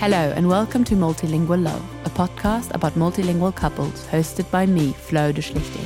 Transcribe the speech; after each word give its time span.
Hello, 0.00 0.32
and 0.34 0.48
welcome 0.48 0.82
to 0.84 0.94
Multilingual 0.94 1.62
Love, 1.62 1.84
a 2.06 2.08
podcast 2.08 2.74
about 2.74 2.94
multilingual 2.94 3.54
couples 3.54 4.06
hosted 4.06 4.50
by 4.50 4.64
me, 4.64 4.94
Flo 4.94 5.30
de 5.30 5.42
Schlichting. 5.42 5.84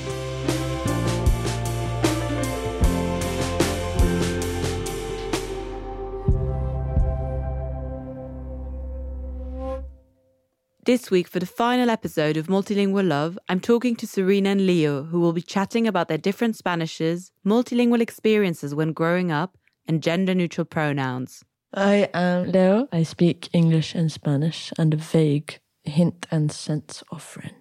This 10.85 11.11
week, 11.11 11.27
for 11.27 11.41
the 11.41 11.47
final 11.47 11.91
episode 11.91 12.37
of 12.37 12.47
Multilingual 12.47 13.09
Love, 13.09 13.37
I'm 13.49 13.59
talking 13.59 13.97
to 13.97 14.07
Serena 14.07 14.51
and 14.51 14.65
Leo, 14.65 15.03
who 15.03 15.19
will 15.19 15.33
be 15.33 15.43
chatting 15.43 15.89
about 15.89 16.07
their 16.07 16.19
different 16.19 16.57
Spanishes, 16.57 17.33
multilingual 17.45 18.01
experiences 18.01 18.77
when 18.77 18.93
growing 18.93 19.33
up, 19.33 19.59
and 19.89 20.01
gender 20.01 20.37
neutral 20.37 20.65
pronouns. 20.65 21.43
I 21.77 22.09
am 22.15 22.53
Leo. 22.53 22.89
I 22.93 23.03
speak 23.03 23.49
English 23.53 23.95
and 23.95 24.11
Spanish 24.11 24.73
and 24.79 24.95
a 24.95 24.97
vague 24.97 25.59
hint 25.83 26.27
and 26.31 26.51
sense 26.53 27.03
of 27.11 27.23
French. 27.23 27.53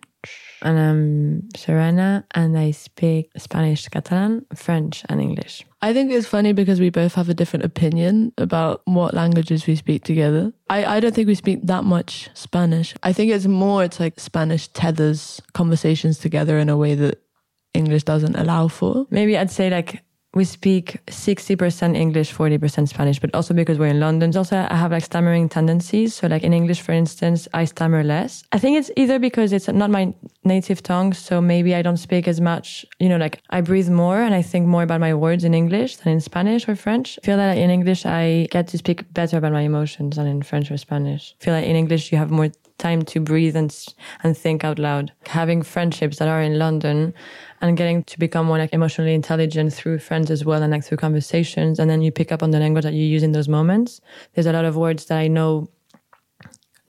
And 0.62 0.80
I'm 0.80 1.50
Serena, 1.58 2.26
and 2.34 2.58
I 2.58 2.72
speak 2.72 3.30
Spanish, 3.38 3.90
Catalan, 3.90 4.46
French, 4.56 5.04
and 5.10 5.20
English. 5.20 5.66
I 5.82 5.92
think 5.92 6.12
it's 6.12 6.28
funny 6.28 6.54
because 6.54 6.80
we 6.80 6.90
both 6.90 7.16
have 7.16 7.28
a 7.28 7.34
different 7.34 7.66
opinion 7.66 8.32
about 8.38 8.82
what 8.86 9.14
languages 9.14 9.68
we 9.68 9.76
speak 9.76 10.06
together. 10.06 10.54
I, 10.70 10.86
I 10.86 11.00
don't 11.02 11.14
think 11.14 11.28
we 11.28 11.36
speak 11.36 11.60
that 11.64 11.84
much 11.84 12.30
Spanish. 12.36 12.96
I 13.04 13.12
think 13.12 13.32
it's 13.34 13.48
more, 13.48 13.84
it's 13.84 14.00
like 14.00 14.20
Spanish 14.20 14.70
tethers 14.70 15.42
conversations 15.54 16.20
together 16.20 16.58
in 16.58 16.70
a 16.70 16.78
way 16.78 16.96
that 16.96 17.22
English 17.74 18.04
doesn't 18.04 18.36
allow 18.36 18.70
for. 18.70 19.08
Maybe 19.10 19.38
I'd 19.38 19.52
say 19.52 19.70
like 19.70 20.04
we 20.36 20.46
speak 20.46 20.98
60% 21.08 21.96
English, 21.96 22.34
40% 22.34 22.88
Spanish, 22.88 23.20
but 23.20 23.34
also 23.36 23.54
because 23.54 23.78
we're 23.78 23.88
in 23.88 24.00
London. 24.00 24.36
Also, 24.36 24.66
I 24.70 24.76
have 24.76 24.92
like 24.92 25.04
stammering 25.04 25.48
tendencies. 25.48 26.16
So, 26.16 26.28
like 26.28 26.44
in 26.44 26.54
English, 26.54 26.82
for 26.82 26.92
instance, 26.92 27.48
I 27.54 27.66
stammer 27.66 28.04
less. 28.04 28.44
I 28.52 28.58
think 28.58 28.78
it's 28.78 28.90
either 28.98 29.20
because 29.20 29.54
it's 29.54 29.68
not 29.68 29.92
my 29.92 30.14
native 30.44 30.82
tongue. 30.82 31.14
So 31.14 31.40
maybe 31.40 31.76
I 31.76 31.82
don't 31.82 31.98
speak 31.98 32.28
as 32.28 32.42
much, 32.42 32.86
you 33.00 33.10
know, 33.10 33.18
like 33.18 33.42
I 33.52 33.62
breathe 33.62 33.90
more 33.90 34.22
and 34.22 34.34
I 34.34 34.42
think 34.42 34.68
more 34.68 34.84
about 34.84 35.00
my 35.00 35.14
words 35.14 35.44
in 35.44 35.54
English 35.54 35.98
than 35.98 36.14
in 36.14 36.22
Spanish 36.22 36.68
or 36.68 36.76
French. 36.76 37.20
I 37.22 37.26
feel 37.26 37.38
that 37.38 37.58
in 37.58 37.70
English, 37.70 38.06
I 38.06 38.48
get 38.50 38.68
to 38.70 38.78
speak 38.78 39.12
better 39.14 39.38
about 39.38 39.54
my 39.54 39.62
emotions 39.62 40.16
than 40.16 40.28
in 40.28 40.42
French 40.42 40.72
or 40.72 40.78
Spanish. 40.78 41.36
I 41.40 41.44
feel 41.44 41.54
like 41.54 41.66
in 41.66 41.76
English, 41.76 42.12
you 42.12 42.18
have 42.18 42.32
more 42.32 42.50
time 42.78 43.04
to 43.04 43.20
breathe 43.20 43.56
and, 43.56 43.74
and 44.24 44.38
think 44.38 44.64
out 44.64 44.80
loud. 44.80 45.12
Having 45.28 45.62
friendships 45.64 46.18
that 46.18 46.28
are 46.28 46.42
in 46.42 46.60
London, 46.60 47.14
and 47.64 47.78
getting 47.78 48.04
to 48.04 48.20
become 48.20 48.46
more 48.46 48.58
like 48.58 48.74
emotionally 48.74 49.14
intelligent 49.14 49.74
through 49.74 49.98
friends 49.98 50.30
as 50.30 50.44
well 50.44 50.62
and 50.62 50.74
like 50.74 50.84
through 50.84 50.98
conversations. 50.98 51.80
And 51.80 51.90
then 51.90 52.02
you 52.02 52.12
pick 52.12 52.30
up 52.34 52.44
on 52.44 52.52
the 52.52 52.60
language 52.60 52.84
that 52.84 52.94
you 52.94 53.06
use 53.06 53.24
in 53.24 53.32
those 53.32 53.48
moments. 53.48 54.02
There's 54.34 54.46
a 54.46 54.52
lot 54.52 54.66
of 54.66 54.76
words 54.76 55.06
that 55.06 55.18
I 55.18 55.30
know 55.30 55.70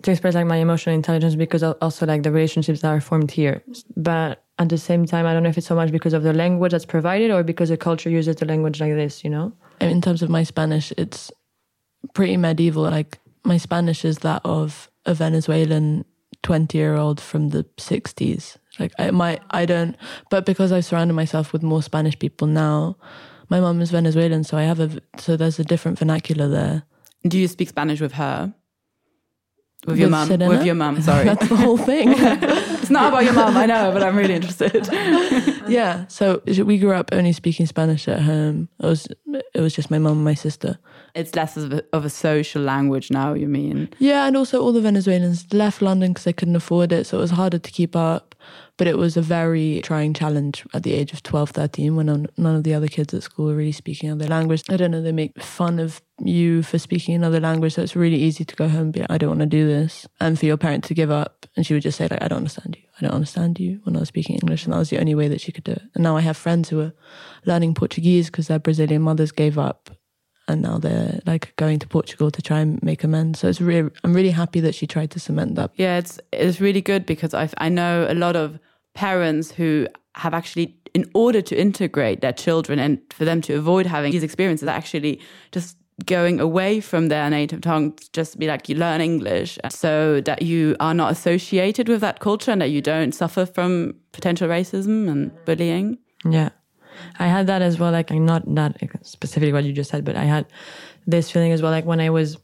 to 0.03 0.11
express 0.11 0.35
like 0.35 0.47
my 0.47 0.57
emotional 0.57 0.97
intelligence 0.97 1.37
because 1.37 1.63
also 1.63 2.07
like 2.07 2.25
the 2.25 2.33
relationships 2.33 2.81
that 2.81 2.89
are 2.89 3.01
formed 3.01 3.31
here. 3.31 3.63
But 3.97 4.43
at 4.59 4.69
the 4.69 4.77
same 4.77 5.07
time, 5.07 5.27
I 5.27 5.33
don't 5.33 5.45
know 5.45 5.49
if 5.49 5.57
it's 5.57 5.69
so 5.69 5.77
much 5.77 5.93
because 5.93 6.13
of 6.13 6.25
the 6.25 6.33
language 6.33 6.73
that's 6.73 6.85
provided 6.85 7.31
or 7.31 7.45
because 7.45 7.69
the 7.69 7.77
culture 7.77 8.11
uses 8.11 8.35
the 8.37 8.45
language 8.45 8.81
like 8.81 8.95
this, 8.95 9.23
you 9.23 9.31
know? 9.31 9.53
In 9.81 10.03
terms 10.03 10.23
of 10.23 10.29
my 10.29 10.43
Spanish, 10.43 10.93
it's 10.99 11.31
pretty 12.15 12.37
medieval. 12.37 12.83
Like 12.83 13.21
my 13.45 13.59
Spanish 13.59 14.05
is 14.05 14.19
that 14.19 14.43
of 14.45 14.91
a 15.07 15.15
Venezuelan 15.15 16.05
20 16.43 16.77
year 16.77 16.97
old 16.97 17.21
from 17.21 17.51
the 17.51 17.63
60s 17.77 18.57
like 18.79 18.93
I 18.99 19.11
might, 19.11 19.43
I 19.51 19.67
don't, 19.67 19.97
but 20.31 20.47
because 20.47 20.73
I've 20.73 20.85
surrounded 20.85 21.15
myself 21.15 21.53
with 21.53 21.63
more 21.63 21.83
Spanish 21.83 22.19
people 22.19 22.47
now, 22.47 22.97
my 23.49 23.61
mom 23.61 23.81
is 23.81 23.91
Venezuelan, 23.91 24.45
so 24.45 24.57
I 24.57 24.63
have 24.63 24.81
a, 24.81 25.01
so 25.19 25.37
there's 25.37 25.59
a 25.59 25.65
different 25.65 25.99
vernacular 25.99 26.49
there. 26.49 26.85
Do 27.27 27.39
you 27.39 27.49
speak 27.49 27.69
Spanish 27.69 28.01
with 28.01 28.13
her? 28.13 28.55
With, 29.87 29.99
your 29.99 30.09
mum? 30.09 30.29
With 30.29 30.65
your 30.65 30.75
mum, 30.75 31.03
sorry. 31.03 31.25
That's 31.35 31.47
the 31.49 31.57
whole 31.57 31.77
thing. 31.77 32.09
it's 32.17 32.91
not 32.91 33.09
about 33.09 33.25
your 33.25 33.35
mum, 33.35 33.57
I 33.57 33.67
know, 33.67 33.93
but 33.93 34.03
I'm 34.03 34.17
really 34.17 34.35
interested. 34.35 34.89
yeah, 35.69 36.07
so 36.07 36.41
we 36.47 36.79
grew 36.79 36.93
up 36.93 37.11
only 37.13 37.33
speaking 37.33 37.67
Spanish 37.67 38.09
at 38.09 38.23
home. 38.23 38.69
It 38.81 38.87
was 38.87 39.09
it 39.27 39.61
was 39.61 39.75
just 39.75 39.91
my 39.91 39.99
mum 39.99 40.13
and 40.13 40.25
my 40.25 40.35
sister. 40.35 40.79
It's 41.15 41.35
less 41.35 41.57
of 41.57 41.73
a, 41.73 41.85
of 41.93 42.05
a 42.05 42.11
social 42.11 42.63
language 42.63 43.11
now, 43.11 43.35
you 43.35 43.47
mean? 43.47 43.91
Yeah, 43.99 44.27
and 44.27 44.37
also 44.37 44.63
all 44.63 44.73
the 44.73 44.81
Venezuelans 44.81 45.53
left 45.53 45.83
London 45.83 46.13
because 46.13 46.25
they 46.25 46.33
couldn't 46.33 46.57
afford 46.57 46.91
it, 46.91 47.07
so 47.07 47.19
it 47.19 47.21
was 47.21 47.31
harder 47.33 47.59
to 47.59 47.71
keep 47.71 47.95
up. 47.95 48.34
But 48.77 48.89
it 48.89 48.99
was 48.99 49.17
a 49.17 49.23
very 49.23 49.81
trying 49.85 50.15
challenge 50.15 50.65
at 50.75 50.83
the 50.83 50.95
age 50.95 51.13
of 51.13 51.23
12, 51.23 51.51
13 51.51 51.95
when 51.95 52.07
none 52.37 52.57
of 52.57 52.65
the 52.65 52.75
other 52.75 52.89
kids 52.89 53.15
at 53.15 53.23
school 53.23 53.47
were 53.47 53.55
really 53.55 53.71
speaking 53.71 54.11
another 54.11 54.29
language. 54.29 54.65
I 54.69 54.77
don't 54.77 54.91
know, 54.91 55.01
they 55.01 55.13
make 55.13 55.41
fun 55.41 55.79
of 55.79 56.03
you 56.19 56.63
for 56.63 56.79
speaking 56.79 57.15
another 57.15 57.39
language. 57.39 57.75
So 57.75 57.83
it's 57.83 57.95
really 57.95 58.17
easy 58.17 58.45
to 58.45 58.57
go 58.57 58.69
home 58.69 58.83
and 58.83 58.93
be 58.93 59.01
like, 59.01 59.11
I 59.11 59.19
don't 59.19 59.31
want 59.31 59.41
to 59.41 59.47
do 59.47 59.67
this. 59.67 60.09
And 60.21 60.39
for 60.39 60.47
your 60.47 60.57
parent 60.57 60.83
to 60.85 60.95
give 60.95 61.11
up. 61.11 61.47
And 61.57 61.65
she 61.65 61.73
would 61.73 61.85
just 61.85 61.99
say, 61.99 62.09
like, 62.09 62.21
I 62.21 62.27
don't 62.27 62.39
understand 62.39 62.77
you. 62.77 62.89
I 62.99 63.03
don't 63.03 63.15
understand 63.15 63.61
you 63.61 63.81
when 63.85 63.97
I 63.97 64.01
was 64.01 64.09
speaking 64.09 64.37
English. 64.37 64.65
And 64.65 64.73
that 64.73 64.79
was 64.79 64.91
the 64.91 64.99
only 64.99 65.15
way 65.15 65.29
that 65.29 65.41
she 65.41 65.53
could 65.53 65.65
do 65.65 65.73
it. 65.73 65.83
And 65.95 66.03
now 66.03 66.17
I 66.17 66.21
have 66.23 66.37
friends 66.37 66.69
who 66.69 66.81
are 66.81 66.93
learning 67.47 67.75
Portuguese 67.75 68.27
because 68.27 68.49
their 68.49 68.59
Brazilian 68.59 69.03
mothers 69.03 69.31
gave 69.31 69.57
up 69.57 69.91
and 70.49 70.63
now 70.63 70.79
they're 70.79 71.21
like 71.27 71.55
going 71.57 71.79
to 71.79 71.87
Portugal 71.87 72.31
to 72.31 72.43
try 72.43 72.61
and 72.61 72.83
make 72.83 73.05
amends. 73.05 73.41
So 73.41 73.49
it's 73.49 73.61
really, 73.61 73.91
I'm 74.03 74.15
really 74.15 74.31
happy 74.31 74.61
that 74.61 74.75
she 74.75 74.87
tried 74.87 75.11
to 75.13 75.21
cement 75.21 75.55
that. 75.55 75.71
Yeah, 75.77 75.99
it's 75.99 76.21
it's 76.33 76.61
really 76.61 76.83
good 76.83 77.07
because 77.07 77.35
I 77.35 77.49
I 77.59 77.69
know 77.69 78.07
a 78.09 78.15
lot 78.15 78.37
of 78.37 78.59
parents 78.95 79.51
who 79.51 79.87
have 80.15 80.35
actually, 80.35 80.77
in 80.95 81.11
order 81.15 81.43
to 81.43 81.61
integrate 81.61 82.21
their 82.21 82.33
children 82.33 82.79
and 82.79 83.01
for 83.11 83.25
them 83.25 83.41
to 83.43 83.55
avoid 83.55 83.87
having 83.87 84.13
these 84.13 84.23
experiences, 84.23 84.69
actually 84.69 85.21
just 85.53 85.77
going 86.07 86.41
away 86.41 86.81
from 86.81 87.07
their 87.07 87.31
native 87.31 87.61
tongue 87.61 87.97
just 88.13 88.37
be 88.37 88.49
like 88.49 88.69
you 88.69 88.75
learn 88.75 89.01
english 89.01 89.61
so 89.69 90.21
that 90.23 90.43
you 90.43 90.75
are 90.81 90.93
not 90.93 91.13
associated 91.13 91.89
with 91.89 92.01
that 92.01 92.19
culture 92.19 92.51
and 92.51 92.61
that 92.61 92.71
you 92.71 92.83
don't 92.83 93.13
suffer 93.13 93.47
from 93.47 93.95
potential 94.11 94.49
racism 94.49 95.09
and 95.09 95.31
bullying 95.45 95.97
yeah 96.29 96.49
I 97.19 97.27
had 97.27 97.47
that 97.47 97.63
as 97.63 97.79
well. 97.79 97.93
Like, 97.93 98.11
I'm 98.11 98.27
not 98.27 98.47
not 98.47 98.77
specifically 99.03 99.53
what 99.53 99.65
you 99.65 99.73
just 99.73 99.91
said, 99.91 100.05
but 100.05 100.17
I 100.17 100.25
had 100.25 100.47
this 101.07 101.31
feeling 101.31 101.53
as 101.53 101.63
well. 101.63 101.73
Like 101.73 101.85
when 101.85 102.01
I 102.01 102.11
was 102.11 102.39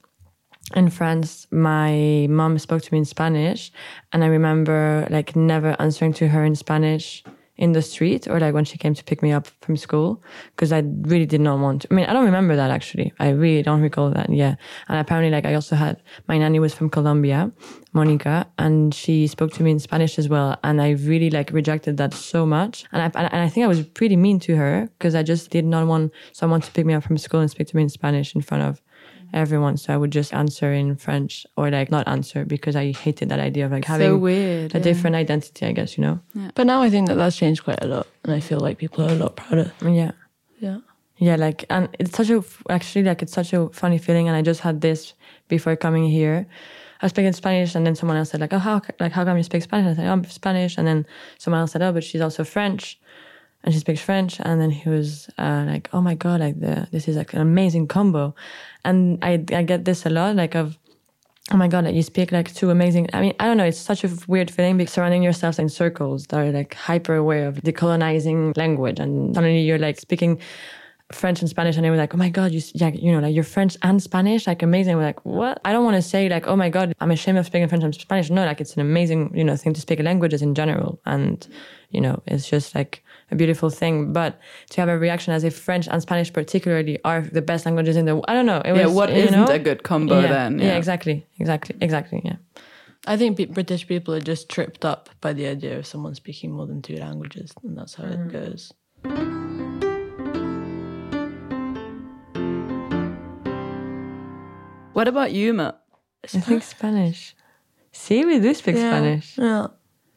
in 0.75 0.91
France, 0.91 1.47
my 1.51 2.27
mom 2.31 2.59
spoke 2.59 2.83
to 2.83 2.93
me 2.93 2.99
in 2.99 3.05
Spanish, 3.05 3.73
and 4.13 4.25
I 4.25 4.29
remember 4.29 5.07
like 5.11 5.37
never 5.37 5.77
answering 5.79 6.13
to 6.15 6.29
her 6.29 6.45
in 6.45 6.55
Spanish 6.55 7.25
in 7.61 7.73
the 7.73 7.83
street 7.83 8.27
or 8.27 8.41
like 8.41 8.55
when 8.55 8.65
she 8.65 8.79
came 8.79 8.95
to 8.95 9.05
pick 9.05 9.23
me 9.23 9.31
up 9.31 9.47
from 9.61 9.77
school 9.77 10.23
because 10.57 10.73
I 10.73 10.83
really 11.03 11.27
did 11.27 11.43
not 11.43 11.59
want 11.59 11.83
to. 11.83 11.89
I 11.91 11.95
mean, 11.95 12.07
I 12.07 12.15
don't 12.15 12.25
remember 12.25 12.57
that 12.57 12.71
actually. 12.71 13.13
I 13.21 13.29
really 13.29 13.63
don't 13.63 13.83
recall 13.83 14.11
that. 14.11 14.31
Yeah. 14.31 14.55
And 14.89 14.99
apparently, 14.99 15.31
like, 15.31 15.45
I 15.45 15.55
also 15.55 15.77
had 15.77 16.03
my 16.27 16.39
nanny 16.39 16.59
was 16.59 16.73
from 16.73 16.89
Colombia, 16.89 17.53
Monica, 17.93 18.47
and 18.59 18.95
she 18.95 19.27
spoke 19.27 19.53
to 19.53 19.63
me 19.63 19.73
in 19.73 19.79
Spanish 19.79 20.19
as 20.19 20.27
well. 20.27 20.59
And 20.65 20.81
I 20.81 20.93
really 20.93 21.29
like 21.29 21.51
rejected 21.53 21.99
that 21.99 22.15
so 22.15 22.47
much. 22.47 22.87
And 22.93 23.03
I, 23.03 23.21
and 23.29 23.43
I 23.43 23.49
think 23.51 23.65
I 23.65 23.69
was 23.69 23.83
pretty 23.83 24.17
mean 24.17 24.41
to 24.41 24.57
her 24.57 24.89
because 24.99 25.15
I 25.15 25.23
just 25.23 25.51
did 25.51 25.67
not 25.67 25.87
want 25.87 26.13
someone 26.33 26.63
to 26.63 26.73
pick 26.73 26.87
me 26.87 26.95
up 26.95 27.05
from 27.05 27.19
school 27.19 27.41
and 27.41 27.51
speak 27.51 27.69
to 27.69 27.77
me 27.77 27.83
in 27.83 27.91
Spanish 27.91 28.35
in 28.35 28.41
front 28.41 28.65
of 28.65 28.81
everyone. 29.33 29.77
So 29.77 29.93
I 29.93 29.97
would 29.97 30.11
just 30.11 30.33
answer 30.33 30.73
in 30.73 30.97
French 30.97 31.47
or 31.57 31.71
like 31.71 31.91
not 31.91 32.07
answer 32.09 32.45
because 32.45 32.77
I 32.77 32.93
hated 32.93 33.29
that 33.29 33.41
idea 33.41 33.67
of 33.67 33.73
like 33.73 33.85
having 33.85 34.09
so 34.09 34.17
weird, 34.17 34.75
a 34.75 34.79
yeah. 34.79 34.85
different 34.85 35.17
identity, 35.17 35.67
I 35.67 35.73
guess, 35.73 35.97
you 35.97 36.03
know? 36.03 36.21
Yeah. 36.35 36.51
But 36.55 36.67
now 36.67 36.83
I 36.83 36.91
think 36.91 37.09
that 37.09 37.17
that's 37.17 37.37
changed 37.37 37.65
quite 37.65 37.83
a 37.83 37.87
lot. 37.87 38.07
And 38.25 38.35
I 38.35 38.41
feel 38.41 38.61
like 38.61 38.79
people 38.79 39.05
are 39.05 39.13
a 39.13 39.15
lot 39.15 39.37
prouder. 39.37 39.73
Yeah. 39.83 40.13
Yeah. 40.59 40.79
Yeah, 41.23 41.37
like, 41.37 41.67
and 41.69 41.95
it's 41.99 42.17
such 42.17 42.31
a, 42.31 42.43
actually, 42.71 43.03
like, 43.03 43.21
it's 43.21 43.35
such 43.35 43.53
a 43.53 43.69
funny 43.69 43.99
feeling. 43.99 44.27
And 44.27 44.35
I 44.35 44.41
just 44.41 44.61
had 44.61 44.81
this 44.81 45.13
before 45.49 45.77
coming 45.77 46.09
here. 46.09 46.47
I 47.03 47.05
was 47.05 47.11
speaking 47.11 47.35
Spanish, 47.35 47.75
and 47.75 47.87
then 47.87 47.95
someone 47.95 48.17
else 48.17 48.31
said, 48.31 48.41
like, 48.41 48.55
oh, 48.55 48.59
how, 48.59 48.81
like, 48.99 49.13
how 49.13 49.27
come 49.27 49.37
you 49.37 49.43
speak 49.43 49.63
Spanish? 49.63 49.93
I 49.93 49.97
said, 49.97 50.09
oh, 50.09 50.13
I'm 50.13 50.25
Spanish. 50.25 50.79
And 50.79 50.87
then 50.89 51.05
someone 51.37 51.61
else 51.61 51.73
said, 51.73 51.83
oh, 51.83 51.93
but 51.93 52.05
she's 52.05 52.23
also 52.23 52.43
French 52.43 52.99
and 53.65 53.75
she 53.75 53.81
speaks 53.81 54.01
French. 54.01 54.41
And 54.41 54.61
then 54.61 54.71
he 54.71 54.89
was 54.89 55.29
uh, 55.39 55.65
like, 55.67 55.89
"Oh 55.93 56.01
my 56.01 56.15
god, 56.15 56.41
like 56.41 56.61
the, 56.61 56.89
this 56.93 57.09
is 57.09 57.17
like 57.17 57.33
an 57.35 57.41
amazing 57.41 57.89
combo." 57.89 58.35
And 58.85 59.19
I 59.23 59.45
I 59.53 59.63
get 59.63 59.85
this 59.85 60.07
a 60.07 60.11
lot, 60.11 60.37
like 60.37 60.55
of, 60.55 60.79
"Oh 61.53 61.57
my 61.57 61.69
god, 61.69 61.85
like 61.85 61.95
you 61.95 62.03
speak 62.03 62.33
like 62.33 62.53
two 62.55 62.71
amazing." 62.71 63.09
I 63.13 63.21
mean, 63.21 63.35
I 63.41 63.47
don't 63.47 63.57
know. 63.57 63.65
It's 63.65 63.79
such 63.79 64.05
a 64.05 64.11
weird 64.27 64.51
feeling, 64.51 64.77
because 64.77 64.93
surrounding 64.93 65.23
yourself 65.23 65.59
in 65.59 65.69
circles 65.69 66.27
that 66.29 66.39
are 66.39 66.51
like 66.53 66.75
hyper 66.75 67.15
aware 67.15 67.49
of 67.49 67.57
decolonizing 67.57 68.57
language, 68.57 68.99
and 68.99 69.35
suddenly 69.35 69.61
you're 69.61 69.79
like 69.79 70.01
speaking. 70.01 70.41
French 71.13 71.41
and 71.41 71.49
Spanish, 71.49 71.77
and 71.77 71.85
they 71.85 71.91
were 71.91 71.97
like, 71.97 72.15
"Oh 72.15 72.17
my 72.17 72.29
god, 72.29 72.53
you 72.53 72.61
yeah, 72.75 72.89
you 72.89 73.11
know, 73.13 73.19
like 73.19 73.35
you're 73.35 73.45
French 73.45 73.77
and 73.83 74.03
Spanish, 74.03 74.47
like 74.47 74.63
amazing." 74.63 74.97
We're 74.97 75.05
like, 75.05 75.25
"What?" 75.25 75.61
I 75.65 75.73
don't 75.73 75.85
want 75.85 75.97
to 75.97 76.03
say 76.03 76.29
like, 76.29 76.47
"Oh 76.47 76.57
my 76.57 76.69
god, 76.69 76.95
I'm 77.01 77.11
ashamed 77.11 77.39
of 77.39 77.47
speaking 77.47 77.69
French 77.69 77.83
and 77.83 77.95
Spanish." 77.95 78.31
No, 78.31 78.45
like 78.45 78.61
it's 78.61 78.75
an 78.75 78.81
amazing, 78.81 79.33
you 79.35 79.45
know, 79.45 79.57
thing 79.57 79.73
to 79.73 79.81
speak 79.81 80.01
languages 80.01 80.43
in 80.43 80.55
general, 80.55 81.01
and 81.07 81.47
you 81.91 82.01
know, 82.01 82.23
it's 82.27 82.49
just 82.49 82.75
like 82.75 83.03
a 83.31 83.35
beautiful 83.35 83.71
thing. 83.71 84.13
But 84.13 84.39
to 84.71 84.81
have 84.81 84.89
a 84.89 84.99
reaction 84.99 85.33
as 85.33 85.43
if 85.43 85.57
French 85.57 85.89
and 85.89 86.01
Spanish 86.01 86.33
particularly 86.33 86.99
are 87.05 87.23
the 87.23 87.43
best 87.43 87.67
languages 87.67 87.97
in 87.97 88.05
the 88.05 88.21
I 88.29 88.35
don't 88.35 88.47
know. 88.47 88.63
It 88.65 88.73
was, 88.73 88.81
yeah, 88.81 88.87
what 88.87 89.11
isn't 89.11 89.33
know? 89.33 89.53
a 89.53 89.59
good 89.59 89.83
combo 89.83 90.21
yeah, 90.21 90.29
then? 90.29 90.59
Yeah. 90.59 90.67
yeah, 90.67 90.77
exactly, 90.77 91.27
exactly, 91.39 91.77
exactly. 91.81 92.23
Yeah. 92.25 92.37
I 93.07 93.17
think 93.17 93.53
British 93.55 93.89
people 93.89 94.15
are 94.15 94.21
just 94.21 94.49
tripped 94.51 94.85
up 94.85 95.09
by 95.21 95.33
the 95.33 95.47
idea 95.47 95.79
of 95.79 95.87
someone 95.87 96.15
speaking 96.15 96.53
more 96.53 96.67
than 96.67 96.83
two 96.83 96.97
languages, 96.97 97.53
and 97.65 97.77
that's 97.77 97.95
how 97.95 98.05
mm. 98.05 98.27
it 98.27 98.33
goes. 98.33 98.73
What 105.01 105.09
about 105.09 105.31
humor? 105.31 105.73
I 106.23 106.27
think 106.41 106.63
Spanish. 106.63 107.35
See, 107.91 108.23
we 108.27 108.39
do 108.39 108.53
speak 108.53 108.77
Yeah. 108.77 108.91
Spanish. 108.91 109.39
Yeah. 109.39 109.69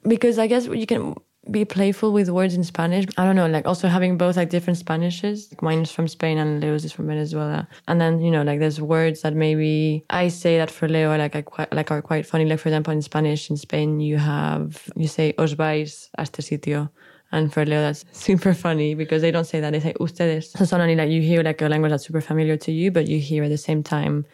because 0.05 0.37
I 0.37 0.47
guess 0.47 0.65
you 0.65 0.85
can 0.85 1.15
be 1.49 1.63
playful 1.63 2.11
with 2.11 2.27
words 2.29 2.53
in 2.53 2.65
Spanish. 2.65 3.05
I 3.17 3.23
don't 3.23 3.37
know, 3.37 3.47
like 3.47 3.65
also 3.65 3.87
having 3.87 4.17
both 4.17 4.35
like 4.35 4.49
different 4.49 4.77
Spanishes. 4.77 5.49
Like 5.49 5.61
mine 5.61 5.83
is 5.83 5.91
from 5.93 6.09
Spain 6.09 6.37
and 6.37 6.61
Leo's 6.61 6.83
is 6.83 6.91
from 6.91 7.07
Venezuela. 7.07 7.65
And 7.87 8.01
then 8.01 8.19
you 8.19 8.29
know, 8.29 8.43
like 8.43 8.59
there's 8.59 8.81
words 8.81 9.21
that 9.21 9.33
maybe 9.33 10.03
I 10.09 10.27
say 10.27 10.57
that 10.57 10.69
for 10.69 10.89
Leo 10.89 11.17
like 11.17 11.33
I 11.37 11.43
quite 11.43 11.71
like 11.73 11.89
are 11.89 12.01
quite 12.01 12.25
funny. 12.25 12.43
Like 12.43 12.59
for 12.59 12.67
example, 12.67 12.91
in 12.91 13.01
Spanish 13.01 13.49
in 13.49 13.55
Spain, 13.55 14.01
you 14.01 14.17
have 14.17 14.83
you 14.97 15.07
say 15.07 15.33
os 15.37 15.53
vais 15.53 16.09
a 16.17 16.23
este 16.23 16.41
sitio. 16.41 16.89
And 17.31 17.53
for 17.53 17.65
Leo, 17.65 17.79
that's 17.79 18.03
super 18.27 18.53
funny 18.53 18.95
because 18.95 19.21
they 19.21 19.31
don't 19.31 19.47
say 19.47 19.61
that; 19.61 19.71
they 19.71 19.79
say 19.79 19.93
ustedes. 20.01 20.51
So 20.57 20.65
suddenly, 20.65 20.97
like 20.97 21.09
you 21.09 21.21
hear 21.21 21.41
like 21.41 21.61
a 21.61 21.69
language 21.69 21.91
that's 21.91 22.05
super 22.05 22.19
familiar 22.19 22.57
to 22.57 22.71
you, 22.73 22.91
but 22.91 23.07
you 23.07 23.19
hear 23.19 23.45
at 23.45 23.49
the 23.49 23.63
same 23.69 23.81
time 23.81 24.25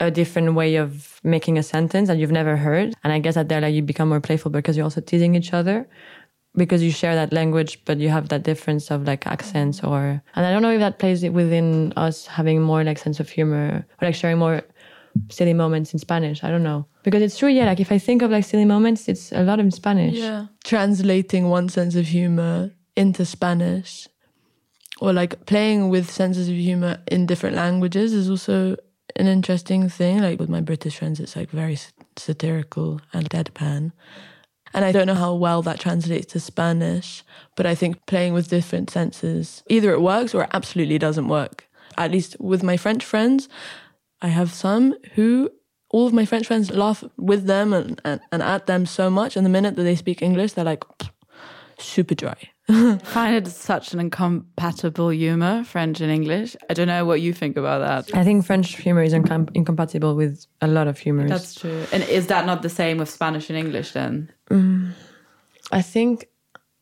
a 0.00 0.10
different 0.10 0.54
way 0.54 0.76
of 0.76 1.20
making 1.24 1.58
a 1.58 1.62
sentence 1.62 2.08
that 2.08 2.18
you've 2.18 2.32
never 2.32 2.56
heard. 2.56 2.94
And 3.02 3.12
I 3.12 3.18
guess 3.18 3.34
that 3.34 3.48
there, 3.48 3.60
like, 3.60 3.74
you 3.74 3.82
become 3.82 4.08
more 4.08 4.20
playful 4.20 4.50
because 4.50 4.76
you're 4.76 4.84
also 4.84 5.00
teasing 5.00 5.34
each 5.34 5.52
other 5.52 5.88
because 6.56 6.82
you 6.82 6.90
share 6.90 7.14
that 7.14 7.32
language, 7.32 7.84
but 7.84 7.98
you 7.98 8.08
have 8.08 8.28
that 8.30 8.42
difference 8.42 8.90
of 8.90 9.06
like 9.06 9.26
accents 9.26 9.82
or, 9.82 10.22
and 10.34 10.46
I 10.46 10.50
don't 10.50 10.62
know 10.62 10.72
if 10.72 10.80
that 10.80 10.98
plays 10.98 11.22
it 11.22 11.32
within 11.32 11.92
us 11.96 12.26
having 12.26 12.60
more 12.62 12.82
like 12.82 12.98
sense 12.98 13.20
of 13.20 13.28
humor 13.28 13.86
or 14.00 14.06
like 14.06 14.14
sharing 14.14 14.38
more 14.38 14.62
silly 15.30 15.54
moments 15.54 15.92
in 15.92 15.98
Spanish. 15.98 16.42
I 16.42 16.50
don't 16.50 16.62
know. 16.62 16.86
Because 17.02 17.22
it's 17.22 17.38
true, 17.38 17.48
yeah, 17.48 17.66
like 17.66 17.80
if 17.80 17.92
I 17.92 17.98
think 17.98 18.22
of 18.22 18.30
like 18.30 18.44
silly 18.44 18.64
moments, 18.64 19.08
it's 19.08 19.32
a 19.32 19.42
lot 19.42 19.60
in 19.60 19.70
Spanish. 19.70 20.16
Yeah. 20.16 20.46
Translating 20.64 21.48
one 21.48 21.68
sense 21.68 21.94
of 21.94 22.06
humor 22.06 22.72
into 22.96 23.24
Spanish 23.24 24.08
or 25.00 25.12
like 25.12 25.46
playing 25.46 25.90
with 25.90 26.10
senses 26.10 26.48
of 26.48 26.56
humor 26.56 26.98
in 27.10 27.26
different 27.26 27.56
languages 27.56 28.12
is 28.12 28.28
also 28.28 28.76
an 29.18 29.26
interesting 29.26 29.88
thing. 29.88 30.20
Like 30.20 30.38
with 30.38 30.48
my 30.48 30.60
British 30.60 30.98
friends, 30.98 31.20
it's 31.20 31.36
like 31.36 31.50
very 31.50 31.78
satirical 32.16 33.00
and 33.12 33.28
deadpan. 33.28 33.92
And 34.74 34.84
I 34.84 34.92
don't 34.92 35.06
know 35.06 35.14
how 35.14 35.34
well 35.34 35.62
that 35.62 35.80
translates 35.80 36.32
to 36.32 36.40
Spanish, 36.40 37.24
but 37.56 37.66
I 37.66 37.74
think 37.74 38.04
playing 38.06 38.34
with 38.34 38.48
different 38.50 38.90
senses, 38.90 39.62
either 39.68 39.92
it 39.92 40.02
works 40.02 40.34
or 40.34 40.44
it 40.44 40.50
absolutely 40.52 40.98
doesn't 40.98 41.28
work. 41.28 41.66
At 41.96 42.10
least 42.10 42.36
with 42.38 42.62
my 42.62 42.76
French 42.76 43.04
friends, 43.04 43.48
I 44.20 44.28
have 44.28 44.52
some 44.52 44.94
who 45.14 45.50
all 45.90 46.06
of 46.06 46.12
my 46.12 46.26
French 46.26 46.46
friends 46.46 46.70
laugh 46.70 47.02
with 47.16 47.46
them 47.46 47.72
and, 47.72 48.00
and, 48.04 48.20
and 48.30 48.42
at 48.42 48.66
them 48.66 48.84
so 48.84 49.08
much. 49.08 49.36
And 49.36 49.46
the 49.46 49.50
minute 49.50 49.76
that 49.76 49.84
they 49.84 49.96
speak 49.96 50.20
English, 50.20 50.52
they're 50.52 50.64
like 50.64 50.84
super 51.78 52.14
dry. 52.14 52.36
I 52.68 52.98
find 52.98 53.34
it 53.34 53.48
such 53.50 53.94
an 53.94 54.00
incompatible 54.00 55.08
humor, 55.08 55.64
French 55.64 56.00
and 56.00 56.12
English. 56.12 56.54
I 56.68 56.74
don't 56.74 56.88
know 56.88 57.04
what 57.06 57.20
you 57.20 57.32
think 57.32 57.56
about 57.56 57.78
that. 57.78 58.14
I 58.16 58.24
think 58.24 58.44
French 58.44 58.76
humor 58.76 59.02
is 59.02 59.14
incom- 59.14 59.50
incompatible 59.54 60.14
with 60.14 60.46
a 60.60 60.66
lot 60.66 60.86
of 60.86 60.98
humors. 60.98 61.30
That's 61.30 61.54
true. 61.54 61.86
And 61.92 62.02
is 62.04 62.26
that 62.26 62.44
not 62.44 62.62
the 62.62 62.68
same 62.68 62.98
with 62.98 63.08
Spanish 63.08 63.48
and 63.48 63.58
English 63.58 63.92
then? 63.92 64.30
I 65.72 65.82
think 65.82 66.28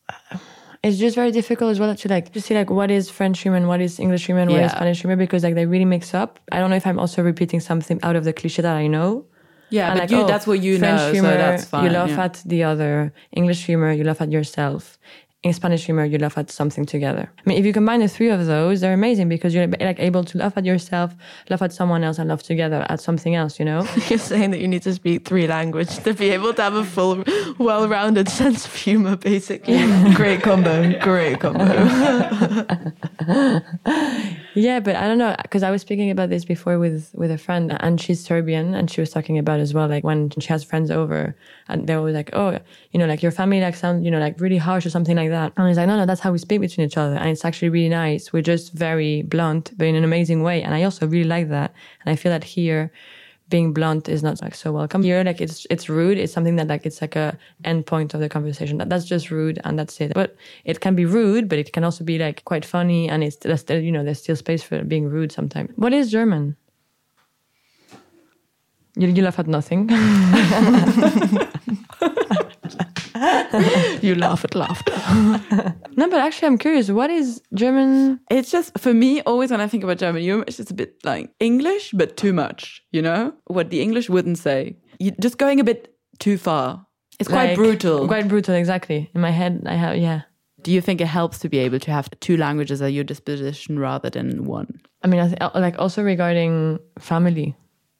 uh, 0.09 0.37
it's 0.83 0.97
just 0.97 1.15
very 1.15 1.31
difficult 1.31 1.71
as 1.71 1.79
well 1.79 1.95
to 1.95 2.09
like 2.09 2.33
to 2.33 2.41
see 2.41 2.53
like 2.53 2.69
what 2.69 2.91
is 2.91 3.09
French 3.09 3.39
humor 3.39 3.57
and 3.57 3.67
what 3.67 3.81
is 3.81 3.99
English 3.99 4.25
humor 4.25 4.41
and 4.41 4.51
what 4.51 4.61
is 4.61 4.71
Spanish 4.71 5.01
humor 5.01 5.15
because 5.15 5.43
like 5.43 5.55
they 5.55 5.65
really 5.65 5.85
mix 5.85 6.13
up. 6.13 6.39
I 6.51 6.59
don't 6.59 6.69
know 6.69 6.75
if 6.75 6.87
I'm 6.87 6.99
also 6.99 7.23
repeating 7.23 7.59
something 7.59 7.99
out 8.03 8.15
of 8.15 8.23
the 8.23 8.33
cliche 8.33 8.61
that 8.61 8.75
I 8.75 8.87
know. 8.87 9.25
Yeah, 9.69 9.91
And 9.91 9.99
but 9.99 10.03
like, 10.03 10.11
you, 10.11 10.23
oh, 10.23 10.27
that's 10.27 10.47
what 10.47 10.61
you 10.61 10.79
French 10.79 10.99
know, 11.01 11.11
humor, 11.11 11.31
so 11.31 11.37
that's 11.37 11.65
fine. 11.65 11.85
You 11.85 11.91
laugh 11.91 12.09
yeah. 12.09 12.23
at 12.23 12.43
the 12.45 12.63
other. 12.63 13.13
English 13.35 13.65
humor, 13.65 13.91
you 13.91 14.03
laugh 14.03 14.21
at 14.21 14.31
yourself. 14.31 14.97
In 15.43 15.53
Spanish 15.53 15.85
humor, 15.85 16.03
you 16.03 16.17
laugh 16.17 16.37
at 16.37 16.49
something 16.49 16.85
together. 16.85 17.31
I 17.37 17.41
mean, 17.45 17.57
if 17.59 17.65
you 17.65 17.71
combine 17.71 17.99
the 17.99 18.07
three 18.07 18.29
of 18.29 18.45
those, 18.47 18.81
they're 18.81 18.93
amazing 18.93 19.29
because 19.29 19.53
you're 19.53 19.67
like 19.67 19.99
able 19.99 20.23
to 20.23 20.37
laugh 20.37 20.57
at 20.57 20.65
yourself, 20.65 21.13
laugh 21.49 21.61
at 21.61 21.71
someone 21.71 22.03
else, 22.03 22.17
and 22.17 22.29
laugh 22.29 22.41
together 22.41 22.85
at 22.89 22.99
something 22.99 23.35
else. 23.35 23.59
You 23.59 23.65
know? 23.65 23.87
You're 24.09 24.17
saying 24.19 24.51
that 24.51 24.59
you 24.59 24.67
need 24.67 24.81
to 24.81 24.93
speak 24.93 25.25
three 25.25 25.47
languages 25.47 25.99
to 25.99 26.13
be 26.13 26.31
able 26.31 26.53
to 26.55 26.61
have 26.63 26.73
a 26.73 26.83
full, 26.83 27.23
well 27.59 27.87
rounded 27.87 28.29
sense 28.29 28.65
of 28.65 28.73
humor, 28.75 29.15
basically. 29.15 29.77
great 30.15 30.41
combo. 30.41 30.99
Great 31.01 31.39
combo. 31.39 31.65
Yeah, 34.59 34.79
but 34.79 34.95
I 34.95 35.07
don't 35.07 35.19
know 35.19 35.35
because 35.43 35.61
I 35.61 35.69
was 35.69 35.81
speaking 35.83 36.09
about 36.09 36.29
this 36.29 36.43
before 36.43 36.79
with 36.79 37.11
with 37.13 37.29
a 37.29 37.37
friend, 37.37 37.77
and 37.79 38.01
she's 38.01 38.23
Serbian, 38.25 38.73
and 38.73 38.89
she 38.89 38.99
was 39.01 39.11
talking 39.11 39.37
about 39.37 39.59
as 39.59 39.71
well, 39.71 39.87
like 39.87 40.03
when 40.03 40.31
she 40.31 40.47
has 40.47 40.63
friends 40.63 40.89
over, 40.89 41.35
and 41.67 41.85
they're 41.85 41.99
always 41.99 42.15
like, 42.15 42.31
"Oh, 42.33 42.57
you 42.91 42.99
know, 42.99 43.05
like 43.05 43.21
your 43.21 43.31
family 43.31 43.61
like 43.61 43.75
sounds, 43.75 44.03
you 44.03 44.09
know, 44.09 44.19
like 44.19 44.39
really 44.41 44.57
harsh 44.57 44.83
or 44.85 44.89
something 44.89 45.15
like 45.15 45.29
that." 45.29 45.53
And 45.55 45.65
I 45.65 45.69
was 45.69 45.77
like, 45.77 45.87
"No, 45.87 45.95
no, 45.95 46.07
that's 46.07 46.21
how 46.21 46.31
we 46.31 46.39
speak 46.39 46.61
between 46.61 46.87
each 46.87 46.97
other, 46.97 47.15
and 47.17 47.29
it's 47.29 47.45
actually 47.45 47.69
really 47.69 47.89
nice. 47.89 48.33
We're 48.33 48.41
just 48.41 48.73
very 48.73 49.21
blunt, 49.21 49.73
but 49.77 49.85
in 49.85 49.95
an 49.95 50.03
amazing 50.03 50.41
way." 50.41 50.63
And 50.63 50.73
I 50.73 50.81
also 50.83 51.05
really 51.07 51.29
like 51.29 51.49
that, 51.49 51.71
and 52.03 52.11
I 52.11 52.15
feel 52.15 52.31
that 52.31 52.43
here. 52.43 52.91
Being 53.49 53.73
blunt 53.73 54.09
is 54.09 54.23
not 54.23 54.41
like 54.41 54.55
so 54.55 54.71
welcome 54.73 55.03
here. 55.03 55.23
Like 55.23 55.39
it's 55.39 55.65
it's 55.69 55.87
rude. 55.87 56.17
It's 56.17 56.33
something 56.33 56.57
that 56.57 56.67
like 56.67 56.85
it's 56.85 57.01
like 57.01 57.15
a 57.15 57.37
end 57.63 57.85
point 57.85 58.13
of 58.13 58.19
the 58.19 58.29
conversation. 58.29 58.77
That 58.77 58.89
that's 58.89 59.05
just 59.05 59.31
rude 59.31 59.59
and 59.63 59.79
that's 59.79 60.01
it. 60.01 60.13
But 60.13 60.35
it 60.65 60.79
can 60.81 60.95
be 60.95 61.05
rude, 61.05 61.47
but 61.47 61.57
it 61.57 61.71
can 61.71 61.83
also 61.83 62.03
be 62.03 62.17
like 62.17 62.43
quite 62.45 62.65
funny 62.65 63.09
and 63.09 63.23
it's 63.23 63.37
there's 63.37 63.61
still 63.61 63.79
you 63.79 63.91
know 63.91 64.03
there's 64.03 64.19
still 64.19 64.35
space 64.35 64.63
for 64.63 64.83
being 64.83 65.05
rude 65.09 65.31
sometimes. 65.31 65.71
What 65.75 65.93
is 65.93 66.11
German? 66.11 66.57
You, 68.95 69.07
you 69.09 69.23
laugh 69.23 69.39
at 69.39 69.47
nothing. 69.47 69.87
you 74.01 74.15
laugh 74.15 74.43
at 74.43 74.55
laughter. 74.55 74.93
no, 75.95 76.09
but 76.09 76.19
actually, 76.19 76.47
I'm 76.47 76.57
curious. 76.57 76.89
What 76.89 77.09
is 77.09 77.41
German? 77.53 78.19
It's 78.29 78.51
just 78.51 78.77
for 78.77 78.93
me 78.93 79.21
always 79.21 79.51
when 79.51 79.61
I 79.61 79.67
think 79.67 79.83
about 79.83 79.97
German 79.97 80.21
humor, 80.21 80.43
it's 80.47 80.57
just 80.57 80.71
a 80.71 80.73
bit 80.73 80.95
like 81.03 81.31
English, 81.39 81.91
but 81.93 82.17
too 82.17 82.33
much. 82.33 82.81
You 82.91 83.01
know 83.01 83.33
what 83.45 83.69
the 83.69 83.81
English 83.81 84.09
wouldn't 84.09 84.37
say. 84.37 84.77
You're 84.99 85.15
just 85.19 85.37
going 85.37 85.59
a 85.59 85.63
bit 85.63 85.95
too 86.19 86.37
far. 86.37 86.85
It's 87.19 87.29
quite 87.29 87.55
brutal. 87.55 88.07
Quite 88.07 88.27
brutal, 88.27 88.55
exactly. 88.55 89.09
In 89.13 89.21
my 89.21 89.31
head, 89.31 89.63
I 89.65 89.75
have 89.75 89.97
yeah. 89.97 90.21
Do 90.61 90.71
you 90.71 90.81
think 90.81 91.01
it 91.01 91.07
helps 91.07 91.39
to 91.39 91.49
be 91.49 91.59
able 91.59 91.79
to 91.79 91.91
have 91.91 92.09
two 92.19 92.35
languages 92.35 92.81
at 92.81 92.91
your 92.91 93.03
disposition 93.03 93.79
rather 93.79 94.09
than 94.09 94.45
one? 94.45 94.81
I 95.03 95.07
mean, 95.07 95.19
I 95.19 95.27
th- 95.27 95.51
like 95.55 95.79
also 95.79 96.03
regarding 96.03 96.79
family, 96.99 97.55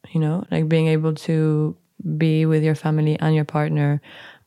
you 0.10 0.20
know, 0.20 0.44
like 0.52 0.68
being 0.68 0.88
able 0.88 1.14
to 1.14 1.78
be 2.18 2.46
with 2.46 2.64
your 2.64 2.76
family 2.76 3.18
and 3.20 3.36
your 3.36 3.46
partner 3.46 4.02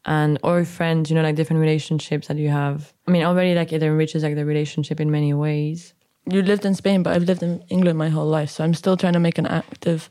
and 0.04 0.38
or 0.42 0.64
friends, 0.64 1.10
you 1.10 1.16
know, 1.16 1.22
like 1.22 1.36
different 1.36 1.60
relationships 1.60 2.28
that 2.28 2.36
you 2.36 2.48
have. 2.48 2.92
I 3.06 3.10
mean, 3.10 3.22
already 3.22 3.54
like 3.54 3.72
it 3.72 3.82
enriches 3.82 4.22
like 4.22 4.34
the 4.34 4.44
relationship 4.44 5.00
in 5.00 5.10
many 5.10 5.34
ways. 5.34 5.94
You 6.26 6.42
lived 6.42 6.64
in 6.64 6.74
Spain, 6.74 7.02
but 7.02 7.14
I've 7.14 7.24
lived 7.24 7.42
in 7.42 7.64
England 7.68 7.98
my 7.98 8.08
whole 8.08 8.26
life, 8.26 8.50
so 8.50 8.62
I'm 8.64 8.74
still 8.74 8.96
trying 8.96 9.14
to 9.14 9.20
make 9.20 9.38
an 9.38 9.46
active 9.46 10.10